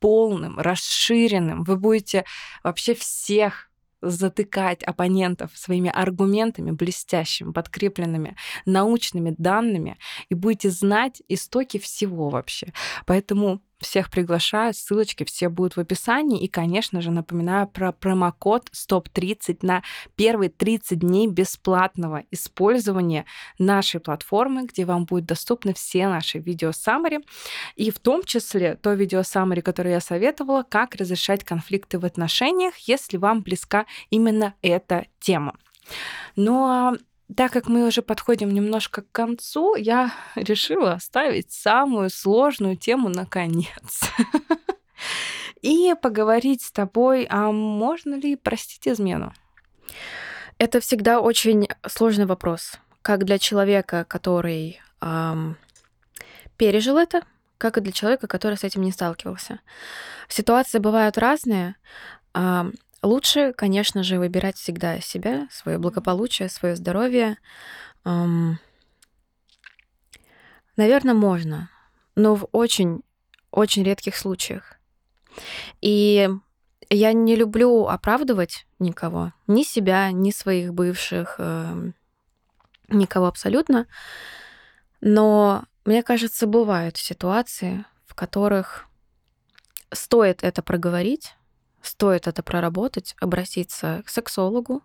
[0.00, 1.64] полным, расширенным.
[1.64, 2.24] Вы будете
[2.64, 3.68] вообще всех
[4.02, 8.36] затыкать оппонентов своими аргументами блестящими, подкрепленными
[8.66, 9.96] научными данными,
[10.28, 12.72] и будете знать истоки всего вообще.
[13.06, 16.42] Поэтому всех приглашаю, ссылочки все будут в описании.
[16.42, 19.82] И, конечно же, напоминаю про промокод STOP30 на
[20.16, 23.26] первые 30 дней бесплатного использования
[23.58, 27.20] нашей платформы, где вам будут доступны все наши видео саммари,
[27.76, 32.76] и в том числе то видео саммари, которое я советовала, как разрешать конфликты в отношениях,
[32.76, 35.56] если вам близка именно эта тема.
[36.36, 36.94] Ну а
[37.32, 43.26] так как мы уже подходим немножко к концу, я решила оставить самую сложную тему на
[43.26, 44.00] конец.
[45.62, 49.32] И поговорить с тобой, а можно ли простить измену?
[50.58, 52.78] Это всегда очень сложный вопрос.
[53.02, 55.56] Как для человека, который эм,
[56.56, 57.22] пережил это,
[57.58, 59.60] как и для человека, который с этим не сталкивался.
[60.28, 61.76] Ситуации бывают разные.
[63.02, 67.36] Лучше, конечно же, выбирать всегда себя, свое благополучие, свое здоровье.
[68.04, 68.60] Эм,
[70.76, 71.68] наверное, можно,
[72.14, 73.02] но в очень,
[73.50, 74.78] очень редких случаях.
[75.80, 76.30] И
[76.90, 81.92] я не люблю оправдывать никого, ни себя, ни своих бывших, э,
[82.88, 83.88] никого абсолютно.
[85.00, 88.86] Но мне кажется, бывают ситуации, в которых
[89.90, 91.34] стоит это проговорить,
[91.82, 94.82] стоит это проработать, обратиться к сексологу,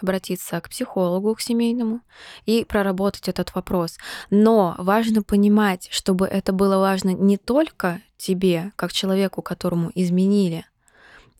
[0.00, 2.00] обратиться к психологу, к семейному
[2.44, 3.98] и проработать этот вопрос.
[4.30, 10.64] Но важно понимать, чтобы это было важно не только тебе, как человеку, которому изменили,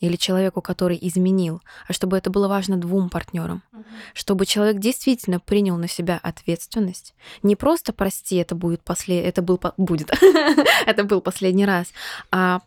[0.00, 3.84] или человеку, который изменил, а чтобы это было важно двум партнерам, угу.
[4.14, 9.60] чтобы человек действительно принял на себя ответственность, не просто прости, это будет после, это был
[9.76, 10.10] будет,
[10.86, 11.92] это был последний раз,
[12.30, 12.60] а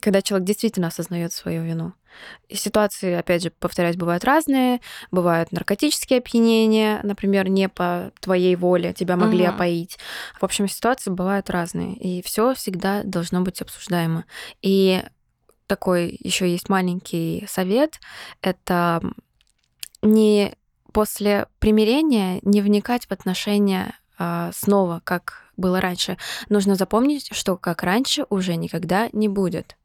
[0.00, 1.92] когда человек действительно осознает свою вину.
[2.48, 4.80] И ситуации, опять же, повторяюсь, бывают разные.
[5.10, 9.54] Бывают наркотические опьянения, например, не по твоей воле тебя могли угу.
[9.54, 9.98] опоить.
[10.40, 11.94] В общем, ситуации бывают разные.
[11.96, 14.24] И все всегда должно быть обсуждаемо.
[14.62, 15.02] И
[15.70, 18.00] такой еще есть маленький совет.
[18.42, 19.00] Это
[20.02, 20.52] не
[20.92, 26.16] после примирения не вникать в отношения а, снова, как было раньше.
[26.48, 29.76] Нужно запомнить, что как раньше уже никогда не будет.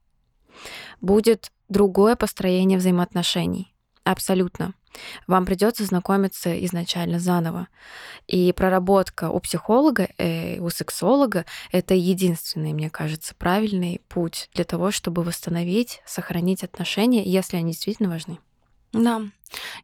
[1.01, 3.71] Будет другое построение взаимоотношений.
[4.03, 4.73] Абсолютно
[5.27, 7.67] вам придется знакомиться изначально заново.
[8.27, 14.91] И проработка у психолога, э, у сексолога— это единственный, мне кажется, правильный путь для того,
[14.91, 18.39] чтобы восстановить, сохранить отношения, если они действительно важны.
[18.93, 19.21] Да,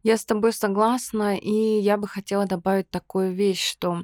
[0.04, 4.02] я с тобой согласна, и я бы хотела добавить такую вещь, что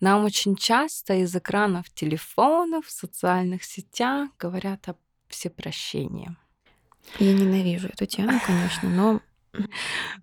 [0.00, 4.96] нам очень часто из экранов телефонов, в социальных сетях говорят о
[5.28, 6.36] всепрощении.
[7.18, 9.20] Я ненавижу эту тему, конечно, но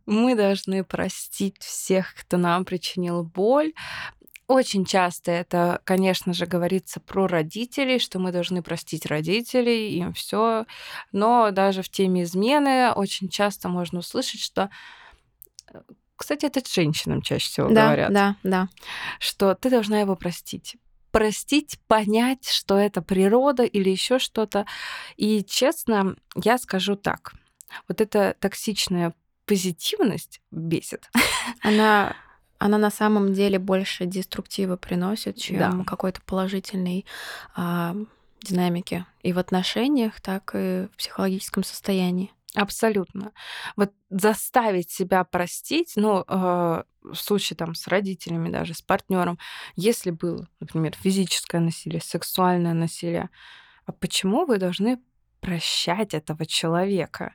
[0.05, 3.73] мы должны простить всех, кто нам причинил боль.
[4.47, 10.65] Очень часто это, конечно же, говорится про родителей, что мы должны простить родителей, им все.
[11.11, 14.71] Но даже в теме измены очень часто можно услышать, что
[15.71, 15.81] э,
[16.15, 18.11] кстати, это женщинам чаще всего да, говорят.
[18.11, 18.69] Да, да.
[19.19, 20.77] Что ты должна его простить
[21.11, 24.65] простить, понять, что это природа или еще что-то.
[25.17, 27.33] И честно, я скажу так.
[27.87, 29.13] Вот эта токсичная
[29.45, 31.09] позитивность бесит.
[31.61, 32.15] Она
[32.61, 35.83] она на самом деле больше деструктива приносит, чем да.
[35.85, 37.05] какой-то положительной
[37.55, 37.95] а,
[38.41, 42.33] динамики и в отношениях, так и в психологическом состоянии.
[42.55, 43.31] Абсолютно.
[43.75, 49.37] Вот заставить себя простить, ну, э, в случае там с родителями, даже с партнером,
[49.75, 53.29] если было, например, физическое насилие, сексуальное насилие,
[53.85, 54.99] а почему вы должны
[55.49, 57.33] прощать этого человека.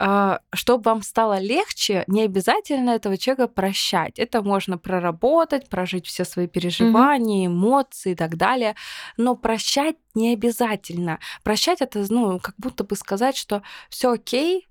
[0.00, 4.18] А, чтобы вам стало легче, не обязательно этого человека прощать.
[4.18, 8.74] Это можно проработать, прожить все свои переживания, эмоции и так далее.
[9.16, 11.20] Но прощать не обязательно.
[11.44, 14.68] Прощать это, ну, как будто бы сказать, что все окей,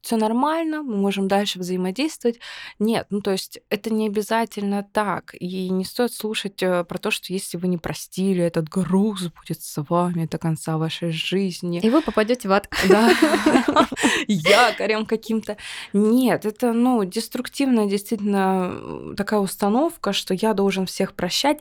[0.00, 2.38] все нормально, мы можем дальше взаимодействовать.
[2.78, 5.34] Нет, ну то есть это не обязательно так.
[5.38, 9.62] И не стоит слушать э, про то, что если вы не простили, этот груз будет
[9.62, 11.80] с вами до конца вашей жизни.
[11.80, 12.68] И вы попадете в ад.
[12.88, 13.10] Да.
[14.26, 15.56] Якорем каким-то.
[15.92, 21.60] Нет, это, ну, деструктивная действительно такая установка, что я должен всех прощать.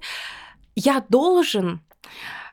[0.76, 1.82] Я должен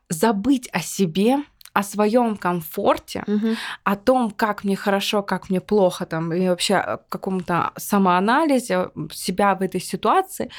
[0.09, 1.39] забыть о себе,
[1.75, 3.57] о своем комфорте, угу.
[3.83, 9.55] о том, как мне хорошо, как мне плохо, там, и вообще о каком-то самоанализе себя
[9.57, 10.51] в этой ситуации,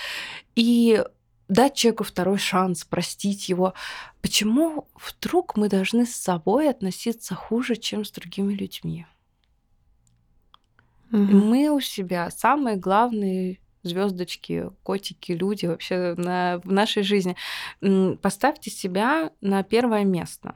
[0.56, 1.02] и
[1.48, 3.74] дать человеку второй шанс, простить его.
[4.22, 9.06] Почему вдруг мы должны с собой относиться хуже, чем с другими людьми?
[11.14, 11.20] Угу.
[11.22, 17.38] Мы у себя самые главные звездочки, котики, люди вообще на, в нашей жизни.
[18.22, 20.56] Поставьте себя на первое место.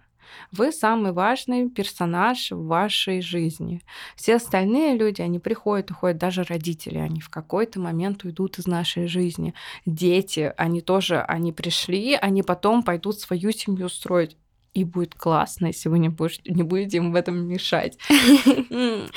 [0.51, 3.81] Вы самый важный персонаж в вашей жизни.
[4.15, 9.07] Все остальные люди, они приходят, уходят, даже родители, они в какой-то момент уйдут из нашей
[9.07, 9.53] жизни.
[9.85, 14.37] Дети, они тоже, они пришли, они потом пойдут свою семью строить
[14.73, 17.97] и будет классно, если вы не, будешь, не будете им в этом мешать.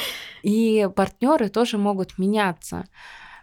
[0.42, 2.86] И партнеры тоже могут меняться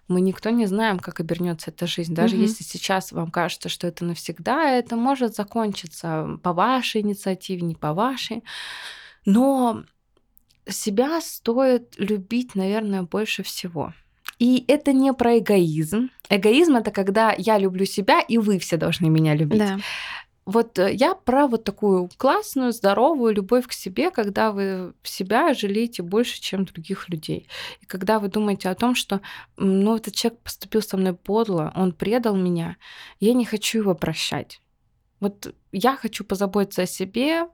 [0.09, 2.13] мы никто не знаем, как обернется эта жизнь.
[2.13, 2.43] Даже угу.
[2.43, 7.93] если сейчас вам кажется, что это навсегда, это может закончиться по вашей инициативе, не по
[7.93, 8.43] вашей.
[9.25, 9.83] Но
[10.67, 13.93] себя стоит любить, наверное, больше всего.
[14.39, 16.09] И это не про эгоизм.
[16.29, 19.59] Эгоизм это когда я люблю себя, и вы все должны меня любить.
[19.59, 19.77] Да.
[20.45, 26.03] Вот э, я про вот такую классную, здоровую любовь к себе, когда вы себя жалеете
[26.03, 27.47] больше, чем других людей.
[27.81, 29.21] И когда вы думаете о том, что
[29.57, 32.77] ну, этот человек поступил со мной подло, он предал меня,
[33.19, 34.61] я не хочу его прощать.
[35.19, 37.47] Вот я хочу позаботиться о себе,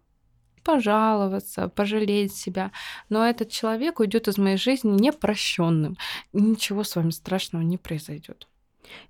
[0.66, 2.72] пожаловаться, пожалеть себя.
[3.10, 5.96] Но этот человек уйдет из моей жизни непрощенным.
[6.34, 8.48] Ничего с вами страшного не произойдет.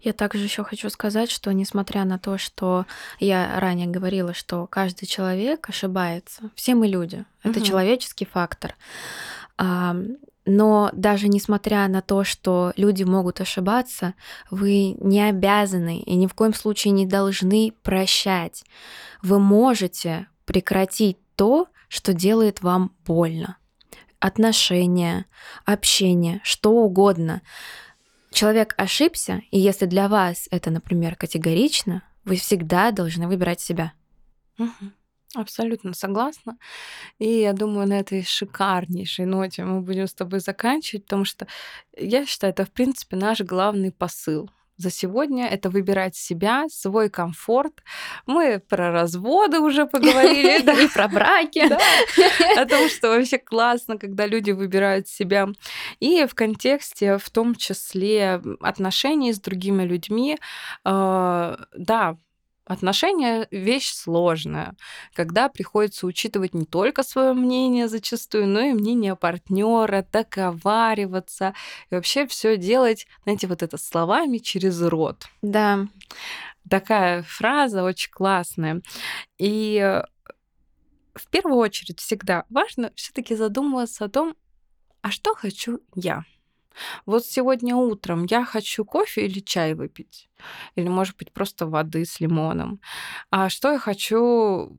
[0.02, 2.86] Я также еще хочу сказать, что несмотря на то, что
[3.20, 7.66] я ранее говорила, что каждый человек ошибается, все мы люди, это угу.
[7.66, 8.76] человеческий фактор.
[9.58, 14.14] Но даже несмотря на то, что люди могут ошибаться,
[14.52, 18.64] вы не обязаны и ни в коем случае не должны прощать.
[19.24, 23.58] Вы можете прекратить то, что делает вам больно.
[24.20, 25.26] Отношения,
[25.66, 27.42] общение, что угодно
[28.36, 33.94] человек ошибся, и если для вас это, например, категорично, вы всегда должны выбирать себя.
[34.60, 34.92] Угу.
[35.36, 36.58] Абсолютно согласна.
[37.20, 41.48] И я думаю, на этой шикарнейшей ноте мы будем с тобой заканчивать, потому что
[41.98, 47.84] я считаю, это, в принципе, наш главный посыл за сегодня это выбирать себя, свой комфорт.
[48.26, 51.62] Мы про разводы уже поговорили, да, и про браки,
[52.58, 55.48] о том, что вообще классно, когда люди выбирают себя.
[56.00, 60.38] И в контексте, в том числе отношений с другими людьми,
[60.84, 62.18] э, да,
[62.66, 64.76] Отношения— вещь сложная,
[65.14, 71.54] когда приходится учитывать не только свое мнение зачастую, но и мнение партнера, договариваться
[71.92, 75.28] и вообще все делать, знаете, вот это словами через рот.
[75.44, 75.88] Да.
[76.68, 78.82] Такая фраза очень классная.
[79.38, 80.04] И э,
[81.14, 84.36] в первую очередь всегда важно все-таки задумываться о том,
[85.02, 86.24] а что хочу я.
[87.06, 90.30] Вот сегодня утром я хочу кофе или чай выпить.
[90.76, 92.80] Или, может быть, просто воды с лимоном.
[93.30, 94.78] А что я хочу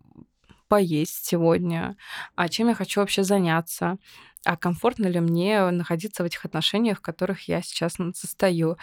[0.68, 1.96] поесть сегодня?
[2.34, 3.98] А чем я хочу вообще заняться?
[4.44, 8.76] А комфортно ли мне находиться в этих отношениях, в которых я сейчас состою?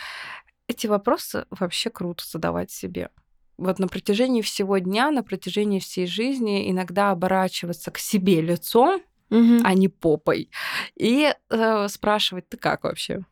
[0.68, 3.10] Эти вопросы вообще круто задавать себе
[3.58, 9.02] вот на протяжении всего дня, на протяжении всей жизни иногда оборачиваться к себе лицом,
[9.34, 9.62] угу.
[9.64, 10.50] а не попой.
[10.96, 13.26] И э, спрашивать, ты как вообще?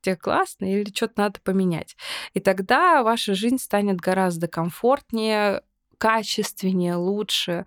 [0.00, 1.96] Тебе классно или что-то надо поменять?
[2.34, 5.62] И тогда ваша жизнь станет гораздо комфортнее,
[5.98, 7.64] качественнее, лучше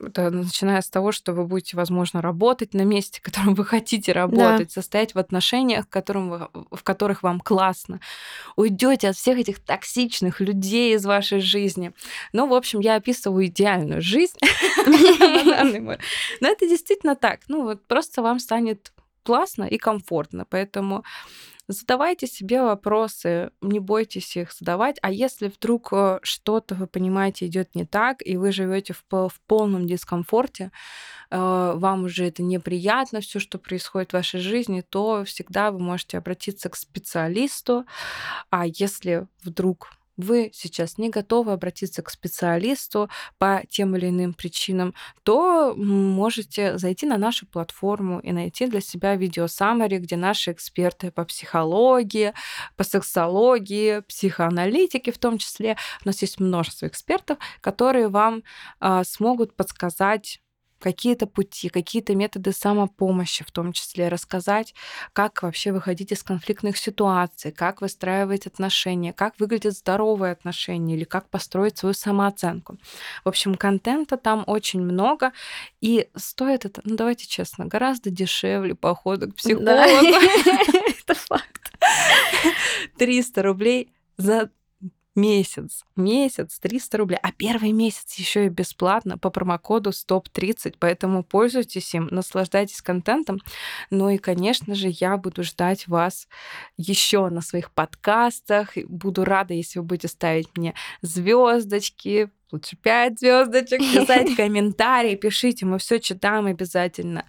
[0.00, 4.12] это начиная с того, что вы будете, возможно, работать на месте, в котором вы хотите
[4.12, 4.80] работать, да.
[4.80, 8.00] состоять в отношениях, которым вы, в которых вам классно.
[8.56, 11.92] Уйдете от всех этих токсичных людей из вашей жизни.
[12.32, 14.38] Ну, в общем, я описываю идеальную жизнь
[16.40, 17.40] Но это действительно так.
[17.48, 18.92] Ну, вот просто вам станет
[19.22, 20.46] классно и комфортно.
[20.48, 21.04] Поэтому
[21.66, 24.98] Задавайте себе вопросы, не бойтесь их задавать.
[25.00, 29.40] А если вдруг э, что-то, вы понимаете, идет не так, и вы живете в, в
[29.46, 30.72] полном дискомфорте,
[31.30, 36.18] э, вам уже это неприятно, все, что происходит в вашей жизни, то всегда вы можете
[36.18, 37.86] обратиться к специалисту.
[38.50, 43.08] А если вдруг вы сейчас не готовы обратиться к специалисту
[43.38, 49.16] по тем или иным причинам, то можете зайти на нашу платформу и найти для себя
[49.16, 52.32] видео саммари, где наши эксперты по психологии,
[52.76, 58.42] по сексологии, психоаналитике в том числе, у нас есть множество экспертов, которые вам
[58.80, 60.40] а, смогут подсказать
[60.84, 64.74] какие-то пути, какие-то методы самопомощи в том числе, рассказать,
[65.14, 71.30] как вообще выходить из конфликтных ситуаций, как выстраивать отношения, как выглядят здоровые отношения или как
[71.30, 72.76] построить свою самооценку.
[73.24, 75.32] В общем, контента там очень много,
[75.80, 79.70] и стоит это, ну давайте честно, гораздо дешевле похода к психологу.
[81.00, 81.72] Это факт.
[82.98, 84.50] 300 рублей за
[85.14, 85.84] месяц.
[85.96, 87.18] Месяц 300 рублей.
[87.22, 90.76] А первый месяц еще и бесплатно по промокоду СТОП30.
[90.78, 93.40] Поэтому пользуйтесь им, наслаждайтесь контентом.
[93.90, 96.28] Ну и, конечно же, я буду ждать вас
[96.76, 98.76] еще на своих подкастах.
[98.88, 105.78] Буду рада, если вы будете ставить мне звездочки, лучше 5 звездочек, писать комментарии, пишите, мы
[105.78, 107.26] все читаем обязательно.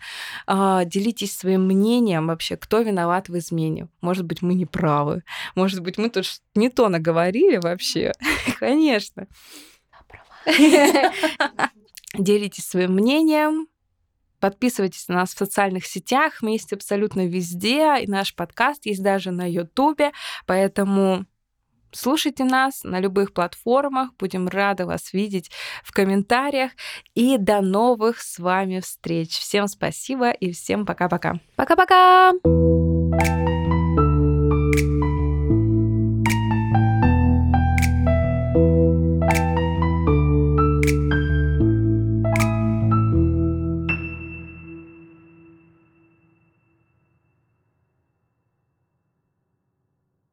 [0.48, 3.88] А, делитесь своим мнением вообще, кто виноват в измене.
[4.02, 5.24] Может быть, мы не правы.
[5.56, 8.12] Может быть, мы тут не то наговорили вообще.
[8.60, 9.28] Конечно.
[12.18, 13.68] Делитесь своим мнением,
[14.42, 16.42] Подписывайтесь на нас в социальных сетях.
[16.42, 17.96] Мы есть абсолютно везде.
[18.04, 20.12] И наш подкаст есть даже на Ютубе.
[20.46, 21.26] Поэтому
[21.96, 24.10] Слушайте нас на любых платформах.
[24.20, 25.50] Будем рады вас видеть
[25.84, 26.72] в комментариях.
[27.14, 29.30] И до новых с вами встреч.
[29.30, 31.40] Всем спасибо и всем пока-пока.
[31.56, 32.34] Пока-пока!
[33.18, 33.40] thank
[34.80, 35.05] you